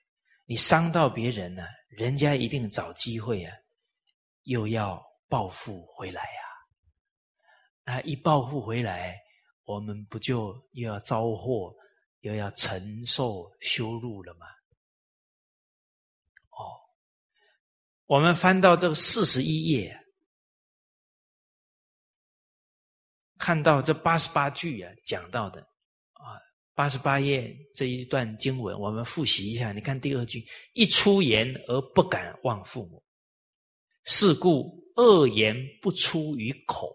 [0.45, 3.55] 你伤到别人了，人家一定找机会啊，
[4.45, 4.99] 又要
[5.29, 6.41] 报复回来呀。
[7.83, 9.15] 那一报复回来，
[9.65, 11.71] 我们不就又要遭祸，
[12.25, 14.47] 又要承受羞辱了吗？
[16.49, 16.73] 哦，
[18.07, 19.95] 我们翻到这个四十一页，
[23.37, 25.61] 看到这八十八句啊，讲到的
[26.13, 26.41] 啊。
[26.73, 29.71] 八十八页这一段经文，我们复习一下。
[29.71, 30.43] 你看第二句
[30.73, 33.05] ：“一出言而不敢忘父母，
[34.03, 36.91] 是故恶言不出于口，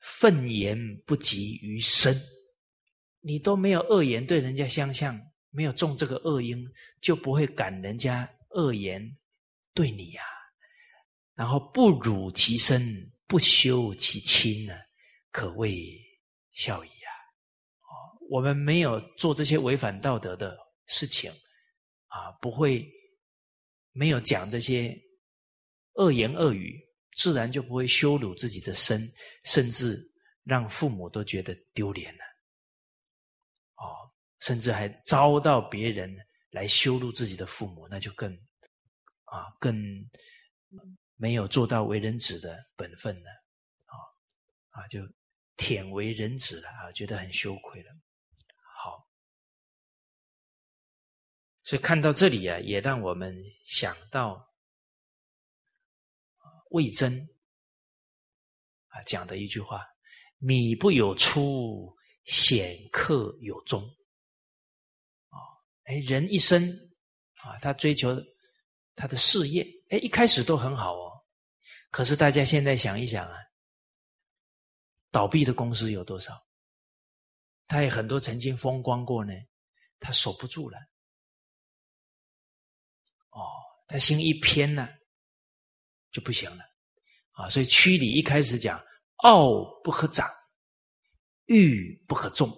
[0.00, 0.76] 愤言
[1.06, 2.12] 不及于身。”
[3.24, 5.18] 你都没有恶言对人家相向，
[5.50, 6.62] 没有中这个恶因，
[7.00, 9.00] 就不会感人家恶言
[9.72, 10.22] 对你呀。
[11.34, 12.82] 然后不辱其身，
[13.26, 14.74] 不修其亲呢，
[15.30, 15.98] 可谓
[16.52, 17.10] 孝矣啊。
[18.28, 21.30] 我们没有做这些违反道德的事情，
[22.08, 22.86] 啊，不会
[23.92, 24.94] 没有讲这些
[25.94, 26.78] 恶言恶语，
[27.16, 29.08] 自然就不会羞辱自己的身，
[29.44, 29.98] 甚至
[30.44, 32.20] 让父母都觉得丢脸了。
[34.42, 36.14] 甚至还遭到别人
[36.50, 38.32] 来羞辱自己的父母，那就更
[39.24, 39.74] 啊更
[41.14, 43.30] 没有做到为人子的本分了。
[43.86, 43.94] 啊
[44.70, 45.00] 啊，就
[45.56, 47.90] 舔为人子了啊，觉得很羞愧了。
[48.82, 49.06] 好
[51.62, 54.44] 所以看到这里啊，也让我们想到
[56.70, 57.28] 魏征
[58.88, 59.86] 啊讲的一句话
[60.38, 63.88] ：“米不有出，显客有终。”
[65.84, 66.68] 哎，人一生
[67.36, 68.16] 啊，他追求
[68.94, 71.10] 他的事业，哎，一开始都很好哦。
[71.90, 73.36] 可是大家现在想一想啊，
[75.10, 76.40] 倒闭的公司有多少？
[77.66, 79.32] 他也很多曾经风光过呢，
[79.98, 80.78] 他守不住了。
[83.30, 83.40] 哦，
[83.88, 84.88] 他心一偏呢，
[86.10, 86.62] 就不行了
[87.32, 87.48] 啊！
[87.48, 88.78] 所以区里一开始讲
[89.24, 90.30] ：“傲不可长，
[91.46, 92.50] 欲不可纵，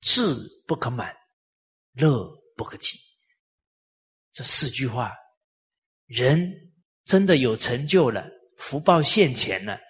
[0.00, 0.34] 志
[0.66, 1.16] 不可满，
[1.98, 2.26] 乐
[2.56, 2.98] 不可极。”
[4.32, 5.14] 这四句话，
[6.06, 6.48] 人
[7.04, 9.80] 真的有成就了，福报现前了，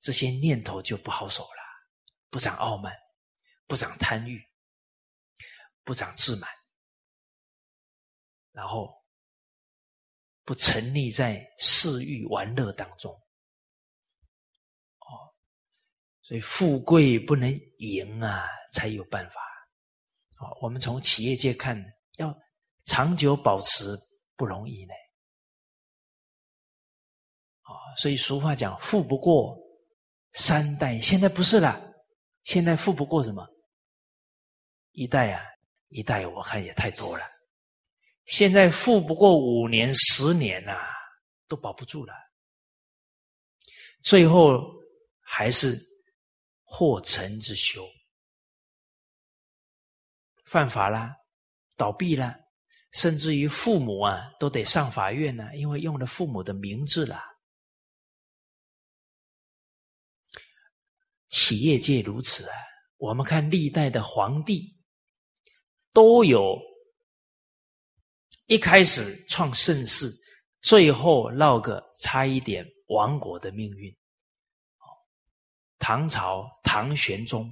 [0.00, 1.62] 这些念头就不好守了，
[2.30, 2.92] 不长傲慢，
[3.66, 4.42] 不长贪欲，
[5.84, 6.50] 不长自满。
[8.50, 8.92] 然后
[10.44, 13.12] 不沉溺在嗜欲玩乐当中，
[14.98, 15.32] 哦，
[16.22, 17.48] 所以富贵不能
[17.78, 19.51] 淫啊，才有办法。
[20.60, 21.82] 我们从企业界看，
[22.16, 22.36] 要
[22.84, 23.96] 长久保持
[24.36, 24.94] 不容易呢。
[27.62, 29.56] 啊，所以俗话讲“富不过
[30.32, 31.80] 三代”，现在不是了，
[32.44, 33.46] 现在富不过什么
[34.90, 35.42] 一代啊？
[35.88, 37.24] 一代我看也太多了。
[38.24, 40.88] 现在富不过五年、十年呐，
[41.48, 42.14] 都保不住了。
[44.02, 44.58] 最后
[45.20, 45.78] 还是
[46.64, 47.86] 祸成之修，
[50.52, 51.16] 犯法啦，
[51.78, 52.38] 倒闭啦，
[52.92, 57.22] 甚至于父母啊都得上法院呢，因为用了父母的名字了。
[61.28, 62.54] 企业界如此啊，
[62.98, 64.78] 我们看历代的皇帝
[65.94, 66.60] 都有
[68.44, 70.12] 一开始创盛世，
[70.60, 72.62] 最后落个差一点。
[72.88, 73.96] 亡国的命运，
[75.78, 77.50] 唐朝唐玄宗，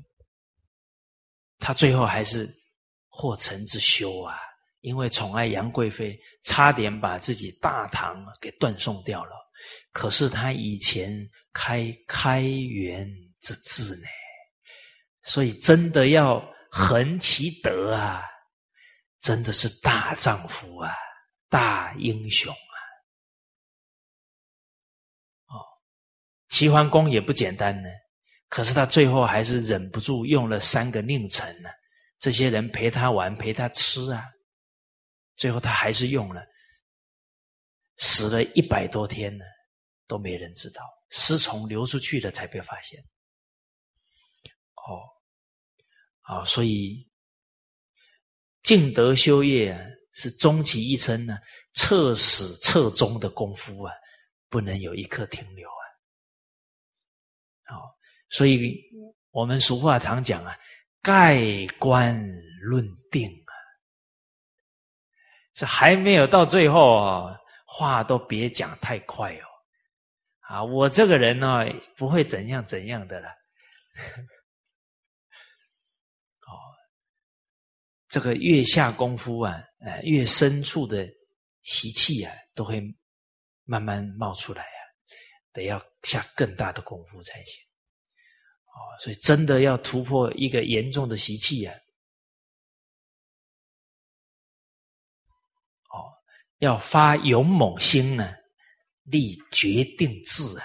[1.58, 2.59] 他最后还是
[3.20, 4.38] 祸臣之修啊！
[4.80, 9.32] 因为宠爱杨贵妃，差点把自己大唐给断送掉了。
[9.92, 11.12] 可是他以前
[11.52, 13.06] 开开元
[13.42, 14.06] 之治呢，
[15.22, 18.22] 所以真的要恒其德啊！
[19.20, 20.94] 真的是大丈夫啊，
[21.50, 22.76] 大英雄啊！
[25.48, 25.60] 哦。
[26.48, 27.90] 齐桓公也不简单呢，
[28.48, 31.68] 可是他最后还是忍不住用了三个佞臣呢。
[32.20, 34.30] 这些人陪他玩，陪他吃啊，
[35.36, 36.46] 最后他还是用了，
[37.96, 39.44] 死了一百多天呢，
[40.06, 43.02] 都没人知道，尸虫流出去了才被发现。
[44.86, 45.00] 哦，
[46.20, 47.10] 好，所以
[48.62, 49.80] 敬德修业啊，
[50.12, 51.38] 是终其一生呢，
[51.72, 53.94] 彻始彻终的功夫啊，
[54.50, 55.82] 不能有一刻停留啊。
[57.74, 57.88] 哦，
[58.28, 58.78] 所以
[59.30, 60.54] 我们俗话常讲啊，
[61.02, 62.14] 盖棺
[62.60, 63.52] 论定啊，
[65.54, 69.44] 这还没有到最后啊，话都别讲太快哦。
[70.40, 71.64] 啊，我这个人呢，
[71.96, 73.28] 不会怎样怎样的了。
[76.46, 76.52] 哦，
[78.08, 81.08] 这个越下功夫啊，呃，越深处的
[81.62, 82.82] 习气啊，都会
[83.64, 84.80] 慢慢冒出来啊。
[85.52, 87.64] 得要下更大的功夫才行，
[88.80, 91.74] 哦，所以真的要突破一个严重的习气啊，
[95.90, 96.08] 哦，
[96.60, 98.32] 要发勇猛心呢，
[99.02, 100.64] 立决定志啊，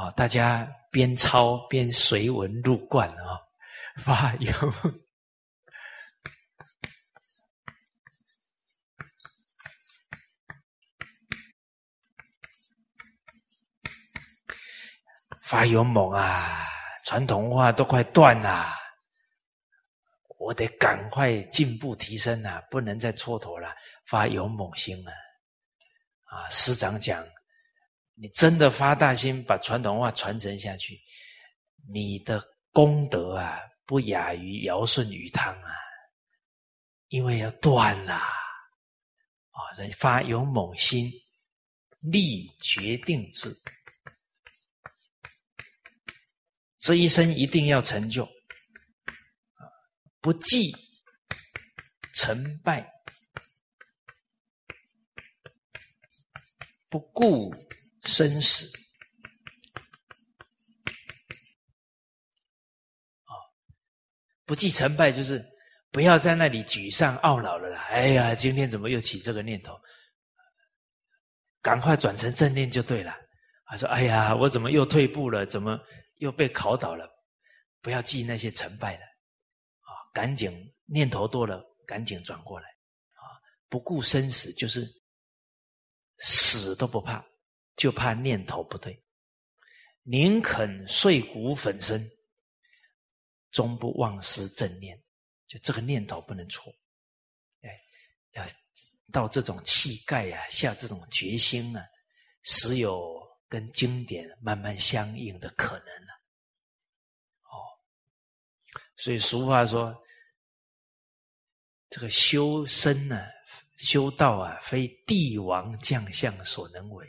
[0.00, 3.42] 哦，大家边抄边随文入观啊。
[3.98, 4.52] 发 勇，
[15.56, 16.68] 发勇猛啊！
[17.02, 18.66] 传统文化都快断了，
[20.36, 22.62] 我得赶快进步提升啊！
[22.70, 23.74] 不能再蹉跎了，
[24.04, 25.12] 发勇猛心啊！
[26.24, 27.26] 啊，师长讲，
[28.12, 31.00] 你真的发大心，把传统文化传承下去，
[31.88, 32.38] 你的
[32.70, 33.58] 功德啊！
[33.86, 35.74] 不亚于尧舜禹汤啊，
[37.08, 41.10] 因为要断了啊，人发勇猛心，
[42.00, 43.56] 立决定志，
[46.86, 48.28] 这一生一定要成就，
[50.20, 50.72] 不计
[52.14, 52.88] 成败，
[56.88, 57.52] 不顾
[58.04, 58.70] 生死。
[64.44, 65.44] 不计成败，就是
[65.90, 67.80] 不要在那里沮丧懊恼了啦。
[67.90, 69.76] 哎呀，今天怎么又起这个念头？
[71.60, 73.12] 赶快转成正念就对了。
[73.64, 75.44] 他说：“哎呀，我怎么又退步了？
[75.44, 75.76] 怎么
[76.16, 77.10] 又被考倒了？
[77.80, 83.22] 不要记那些成败了，啊，赶紧念头多了，赶紧转过来，啊，
[83.68, 84.86] 不顾生死，就是
[86.18, 87.24] 死都不怕，
[87.76, 89.02] 就怕念头不对，
[90.02, 92.08] 宁肯碎骨粉身。”
[93.52, 95.02] 终不忘失正念，
[95.46, 96.70] 就这个念头不能错，
[97.62, 97.70] 哎，
[98.32, 98.44] 要
[99.10, 101.80] 到这种气概啊，下这种决心呢，
[102.42, 106.12] 时有跟经典慢慢相应的可能了。
[107.42, 107.54] 哦，
[108.96, 109.96] 所以俗话说，
[111.88, 113.26] 这个修身呢，
[113.76, 117.06] 修道啊，非帝王将相所能为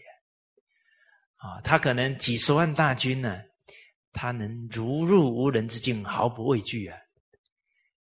[1.38, 3.44] 啊，啊，他可能几十万大军呢。
[4.14, 6.98] 他能如入无人之境，毫不畏惧啊！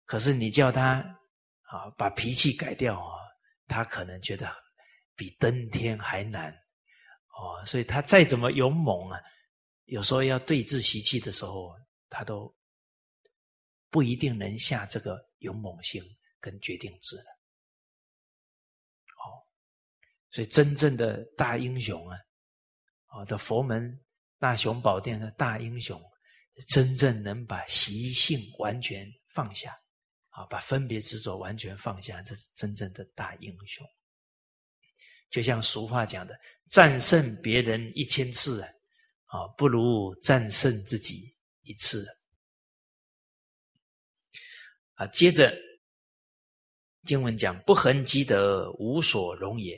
[0.04, 0.98] 可是你叫他
[1.62, 3.18] 啊，把脾气改掉啊，
[3.66, 4.54] 他可能觉得
[5.16, 6.56] 比登天还难
[7.36, 7.64] 哦。
[7.66, 9.20] 所以他再怎么勇猛啊，
[9.84, 11.74] 有时候要对峙习气的时候，
[12.08, 12.54] 他都
[13.90, 16.02] 不一定能下这个勇猛心
[16.40, 17.24] 跟决定志了。
[19.22, 19.24] 哦，
[20.30, 22.18] 所以真正的大英雄啊，
[23.08, 24.00] 哦的佛门
[24.38, 26.00] 大雄宝殿的大英雄，
[26.68, 29.74] 真正能把习性完全放下，
[30.30, 33.86] 啊，把分别执着完全放下，这是真正的大英雄。
[35.34, 36.38] 就像俗话讲的，
[36.70, 38.68] 战胜别人一千次啊，
[39.24, 42.06] 啊，不如战胜自己一次。
[44.92, 45.52] 啊，接着
[47.04, 49.76] 经文讲，不恒积德，无所容也。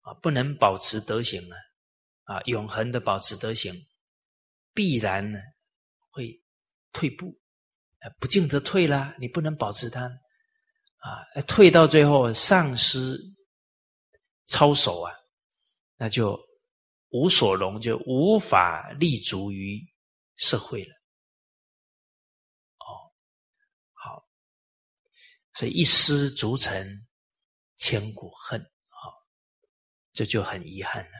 [0.00, 1.54] 啊，不能保持德行呢，
[2.24, 3.72] 啊，永恒的保持德行，
[4.74, 5.38] 必然呢
[6.10, 6.42] 会
[6.92, 7.38] 退步，
[8.18, 9.14] 不进则退啦。
[9.20, 10.06] 你不能保持它，
[10.96, 13.16] 啊，退到最后丧失
[14.50, 15.14] 操守啊，
[15.96, 16.36] 那就
[17.10, 19.80] 无所容，就无法立足于
[20.34, 20.94] 社会了。
[22.78, 23.14] 哦，
[23.92, 24.26] 好，
[25.54, 27.06] 所以一失足成
[27.76, 28.60] 千古恨。
[30.12, 31.12] 这就很遗憾了。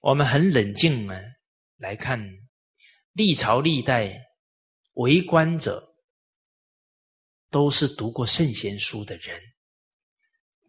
[0.00, 1.20] 我们很冷静呢
[1.76, 2.18] 来看，
[3.12, 4.18] 历朝历代
[4.94, 5.86] 为官者
[7.50, 9.38] 都是读过圣贤书的人，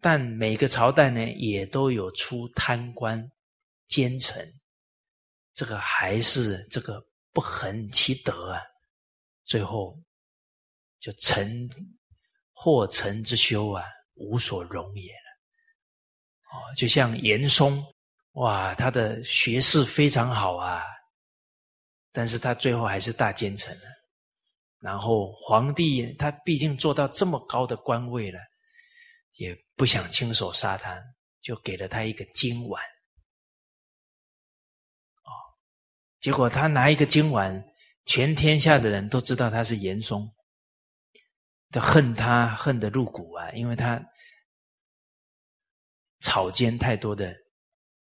[0.00, 3.30] 但每个朝代呢也都有出贪官
[3.86, 4.50] 奸臣，
[5.52, 7.02] 这个还是这个
[7.32, 8.62] 不恒其德啊，
[9.44, 9.98] 最后
[10.98, 11.68] 就成
[12.52, 15.18] 祸成之修啊，无所容也了。
[16.52, 17.84] 哦，就像严嵩，
[18.32, 20.82] 哇，他的学识非常好啊，
[22.10, 23.84] 但是他最后还是大奸臣了。
[24.80, 28.40] 然后皇帝他毕竟做到这么高的官位了，
[29.36, 31.02] 也不想亲手杀他，
[31.40, 32.82] 就给了他一个金碗。
[35.22, 35.30] 哦，
[36.20, 37.64] 结果他拿一个金碗，
[38.06, 40.30] 全天下的人都知道他是严嵩，
[41.70, 44.04] 都恨他恨得入骨啊，因为他。
[46.22, 47.34] 草菅太多的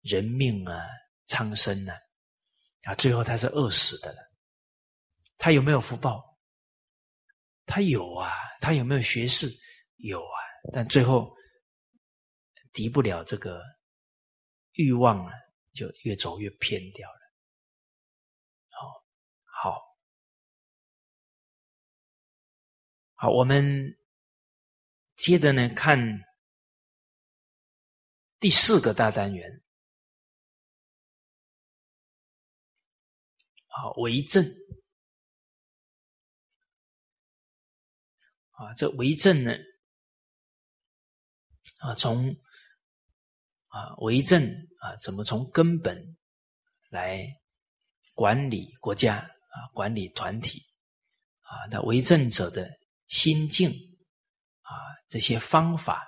[0.01, 0.83] 人命啊，
[1.27, 1.95] 苍生啊，
[2.85, 4.17] 啊，最后他是饿死的了。
[5.37, 6.39] 他有没有福报？
[7.67, 8.33] 他有啊。
[8.61, 9.47] 他有没有学识？
[9.97, 10.38] 有啊。
[10.73, 11.35] 但最后
[12.73, 13.61] 敌不了这个
[14.73, 15.31] 欲望了，
[15.73, 17.19] 就越走越偏掉了。
[18.69, 19.03] 好，
[19.43, 19.81] 好，
[23.13, 23.97] 好，我们
[25.15, 25.97] 接着呢看。
[28.41, 29.61] 第四个大单元，
[33.67, 34.41] 好，为政，
[38.51, 39.51] 啊，这为政呢，
[41.79, 42.33] 啊，从
[43.67, 44.41] 啊为政
[44.79, 46.17] 啊，怎么从根本
[46.89, 47.27] 来
[48.13, 50.61] 管理国家啊，管理团体
[51.41, 52.69] 啊，那为政者的
[53.07, 53.71] 心境
[54.61, 54.71] 啊，
[55.09, 56.05] 这些方法。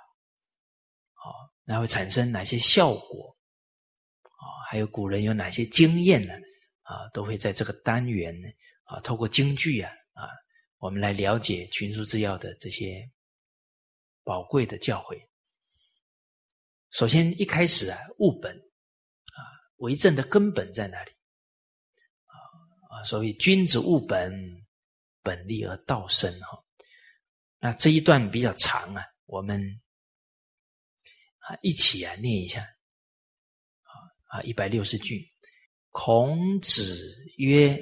[1.14, 1.26] 啊
[1.64, 3.36] 那会产生哪些效果？
[4.24, 6.34] 啊，还有古人有哪些经验呢？
[6.82, 8.48] 啊，都会在这个单元呢，
[8.82, 10.28] 啊，透过京剧啊，啊，
[10.78, 13.08] 我们来了解群书制药的这些
[14.24, 15.16] 宝贵的教诲。
[16.92, 19.40] 首先一开始啊，务本啊，
[19.78, 21.10] 为政的根本在哪里？
[22.26, 22.36] 啊
[22.88, 24.32] 啊，所谓君子务本，
[25.22, 26.62] 本立而道生哈。
[27.58, 29.60] 那这一段比较长啊，我们。
[31.38, 33.90] 啊，一起啊，念一下，啊
[34.28, 35.28] 啊，一百六十句。
[35.90, 36.96] 孔子
[37.36, 37.76] 曰：“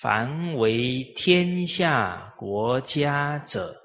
[0.00, 3.80] 凡为天下国家者，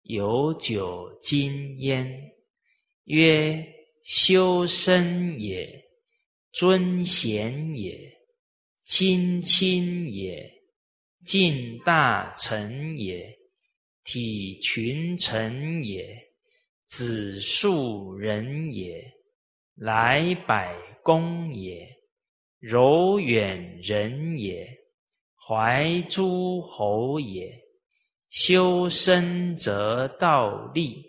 [0.00, 2.08] 有九经焉。
[3.06, 3.66] 曰：
[4.04, 5.68] 修身也，
[6.52, 7.98] 尊贤也，
[8.84, 10.48] 亲亲也，
[11.24, 13.36] 敬大臣也，
[14.04, 16.16] 体群臣也。”
[16.86, 19.04] 子庶人也，
[19.74, 20.72] 来百
[21.02, 21.84] 公也，
[22.60, 24.72] 柔远人也，
[25.34, 27.52] 怀诸侯也。
[28.28, 31.04] 修身则道立，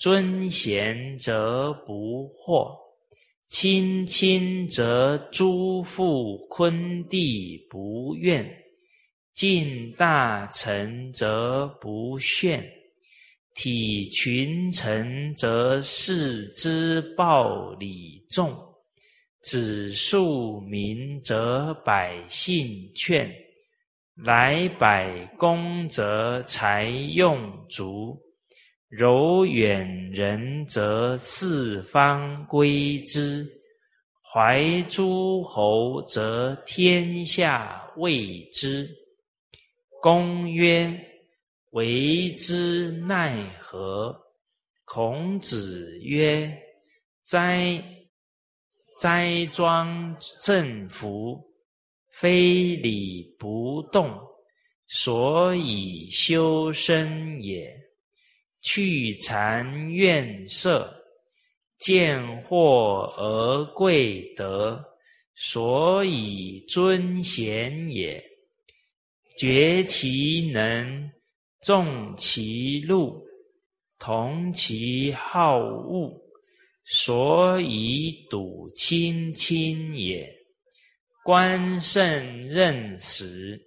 [0.00, 2.74] 尊贤则不惑，
[3.48, 8.50] 亲亲则诸父昆弟不怨，
[9.34, 12.66] 敬大臣则不炫。
[13.54, 18.56] 体群臣则视之暴礼重，
[19.42, 23.30] 子庶民则百姓劝，
[24.14, 28.18] 来百公则财用足，
[28.90, 33.48] 柔远人则四方归之，
[34.20, 38.90] 怀诸侯则天下畏之。
[40.02, 41.06] 公曰。
[41.72, 44.12] 为之奈何？
[44.84, 46.52] 孔子曰
[47.22, 47.80] ：“哉，
[48.98, 51.40] 斋庄正服，
[52.10, 54.12] 非礼不动，
[54.88, 57.72] 所以修身也。
[58.62, 60.92] 去禅怨色，
[61.78, 64.84] 见惑而贵德，
[65.34, 68.22] 所以尊贤也。
[69.38, 71.10] 绝其能，
[71.62, 73.24] 重其禄，
[73.98, 76.12] 同其好恶。
[76.84, 80.30] 所以笃亲亲也，
[81.24, 82.02] 观圣
[82.42, 83.58] 任时，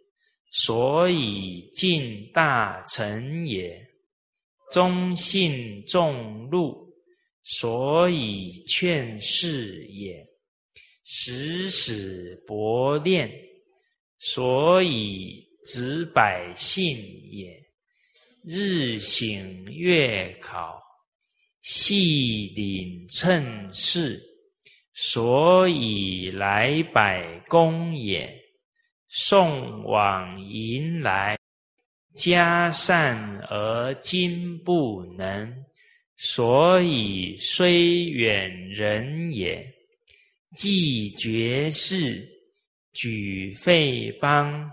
[0.51, 3.71] 所以敬大臣也；
[4.71, 6.87] 忠信重禄，
[7.43, 10.25] 所以劝士也；
[11.03, 13.31] 时使薄练，
[14.19, 16.97] 所以直百姓
[17.31, 17.51] 也；
[18.43, 20.81] 日省月考。
[21.61, 24.21] 细领称事，
[24.93, 28.27] 所以来百公也；
[29.07, 31.37] 送往迎来，
[32.13, 35.65] 家善而今不能，
[36.17, 39.65] 所以虽远人也。
[40.55, 42.23] 既绝世，
[42.93, 44.71] 举废邦，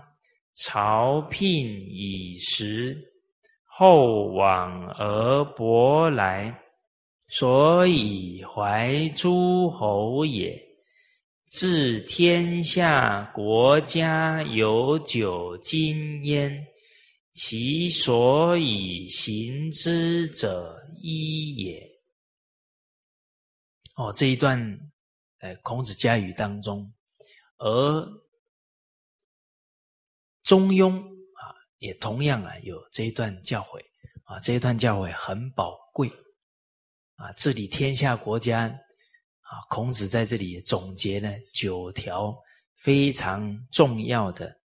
[0.53, 2.95] 朝聘以时，
[3.65, 6.55] 后往而薄来。
[7.27, 10.61] 所以怀诸侯也，
[11.49, 16.67] 治天下国家有九经焉，
[17.33, 21.89] 其所以行之者一也。
[23.95, 24.59] 哦，这一段
[25.39, 26.91] 在孔子家语当中，
[27.57, 28.01] 而
[30.43, 33.81] 中庸啊，也同样啊有这一段教诲
[34.23, 36.11] 啊，这一段教诲很宝贵。
[37.15, 42.35] 啊，治理天下国家，啊，孔子在这里总结了九条
[42.77, 44.59] 非常重要的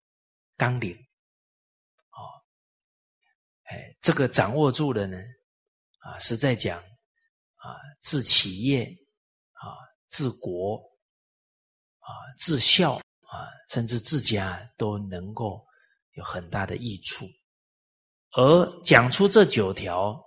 [0.56, 0.98] 纲领，
[3.66, 5.18] 哎，这个掌握住了呢，
[6.00, 6.80] 啊，是在讲
[7.56, 8.86] 啊，治企业，
[9.54, 9.74] 啊，
[10.10, 10.78] 治国，
[12.00, 15.66] 啊，治孝，啊，甚至治家都能够
[16.14, 17.26] 有很大的益处，
[18.34, 20.24] 而讲出这九条，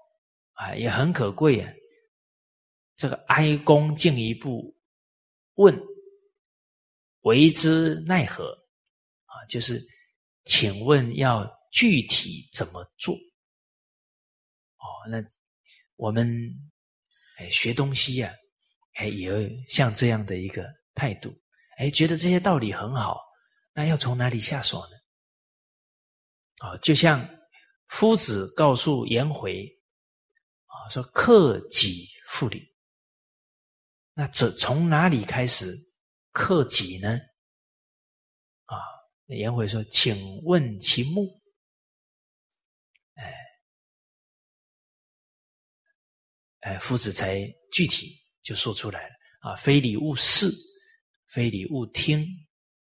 [0.54, 1.72] 啊，也很可贵啊。
[2.96, 4.76] 这个哀公进一步
[5.54, 5.80] 问
[7.22, 8.50] ：“为之奈何？”
[9.26, 9.80] 啊，就是
[10.44, 13.16] 请问要具体怎么做？
[14.88, 15.22] 哦，那
[15.96, 16.26] 我们
[17.36, 18.32] 哎学东西呀，
[18.94, 19.34] 哎也要
[19.68, 21.30] 像这样的一个态度，
[21.76, 23.20] 哎，觉得这些道理很好，
[23.74, 24.96] 那要从哪里下手呢？
[26.66, 27.28] 啊，就像
[27.88, 29.64] 夫子告诉颜回
[30.66, 32.74] 啊，说：“克己复礼。”
[34.14, 35.72] 那这从哪里开始
[36.32, 37.20] 克己呢？
[38.64, 38.76] 啊，
[39.26, 41.40] 颜回说：“请问其目。”
[43.14, 43.34] 哎，
[46.68, 47.40] 哎，夫子才
[47.72, 50.50] 具体就说出来了啊，非礼勿视，
[51.28, 52.26] 非礼勿听，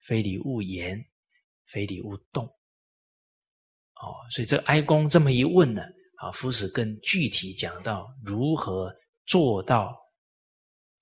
[0.03, 1.05] 非礼勿言，
[1.67, 2.47] 非礼勿动。
[2.47, 5.83] 哦，所以这哀公这么一问呢，
[6.19, 8.95] 啊，夫子更具体讲到如何
[9.27, 10.01] 做到。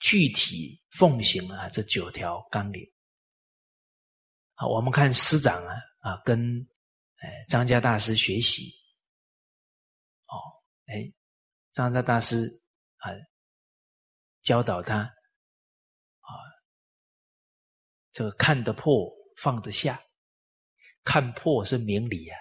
[0.02, 2.82] 具体奉行啊，这九条纲领。
[4.54, 6.66] 好，我们看师长啊啊，跟
[7.16, 8.72] 哎张家大师学习。
[10.28, 10.40] 哦，
[10.86, 11.12] 哎，
[11.72, 12.50] 张家大师
[13.00, 13.12] 啊，
[14.40, 16.30] 教导他啊，
[18.12, 20.00] 这个看得破放得下，
[21.04, 22.38] 看破是明理啊，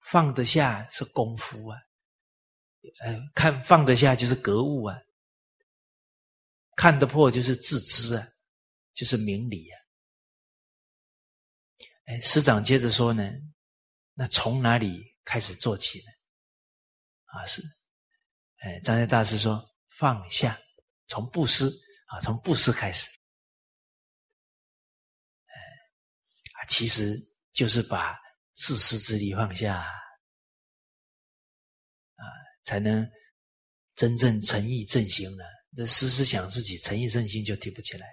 [0.00, 1.78] 放得下是功夫啊，
[3.04, 4.98] 呃，看放得下就是格物啊。
[6.76, 8.26] 看得破就是自知啊，
[8.94, 9.78] 就是明理啊。
[12.06, 13.30] 哎，师长接着说呢，
[14.14, 16.06] 那从哪里开始做起呢？
[17.26, 17.60] 啊，是，
[18.60, 19.62] 哎，张家大师说
[19.98, 20.58] 放下，
[21.06, 21.66] 从布施
[22.06, 23.08] 啊，从布施开始。
[25.46, 25.52] 哎，
[26.68, 27.16] 其实
[27.52, 28.18] 就是把
[28.52, 29.78] 自私自利放下，
[32.16, 32.24] 啊，
[32.64, 33.08] 才能
[33.94, 35.44] 真正诚意正行呢。
[35.74, 38.06] 这时时想自己诚意正心就提不起来，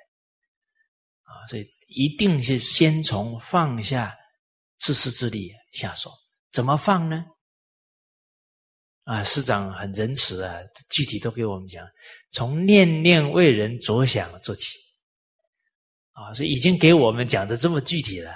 [1.24, 4.18] 啊，所以一定是先从放下
[4.78, 6.10] 自私自利下手。
[6.52, 7.26] 怎么放呢？
[9.08, 10.60] 啊，师长很仁慈啊，
[10.90, 11.88] 具体都给我们讲，
[12.32, 14.78] 从念念为人着想做起。
[16.12, 18.36] 啊，所以已经给我们讲的这么具体了，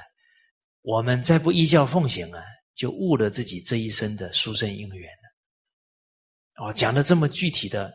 [0.82, 2.42] 我们再不依教奉行啊，
[2.74, 6.66] 就误了自己这一生的殊胜因缘了。
[6.66, 7.92] 哦，讲的这么具体的。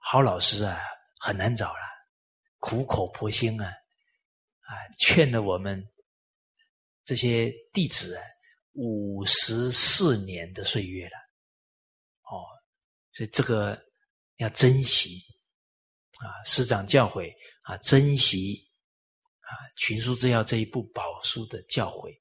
[0.00, 0.80] 好老师啊，
[1.20, 1.80] 很难找了
[2.58, 5.80] 苦口婆心啊，啊，劝了我们
[7.04, 8.22] 这些弟子啊
[8.72, 11.27] 五十四年的岁月了，
[13.18, 13.76] 所以这个
[14.36, 15.20] 要珍惜
[16.20, 17.28] 啊，师长教诲
[17.62, 18.60] 啊，珍惜
[19.40, 22.12] 啊，群书之要这一部宝书的教诲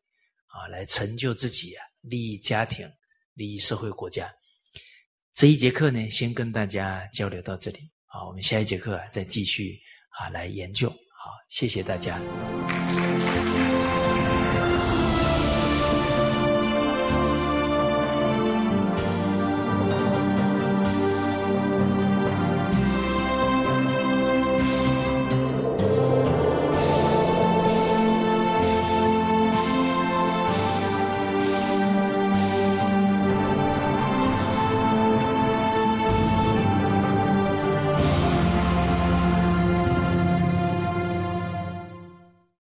[0.48, 2.92] 啊，来成就自己啊，利益家庭，
[3.36, 4.34] 利益社会国家。
[5.36, 7.78] 这一节课呢，先跟大家交流到这里。
[8.08, 9.80] 啊，我们下一节课啊再继续
[10.18, 10.90] 啊来研究。
[10.90, 12.20] 好，谢谢大家。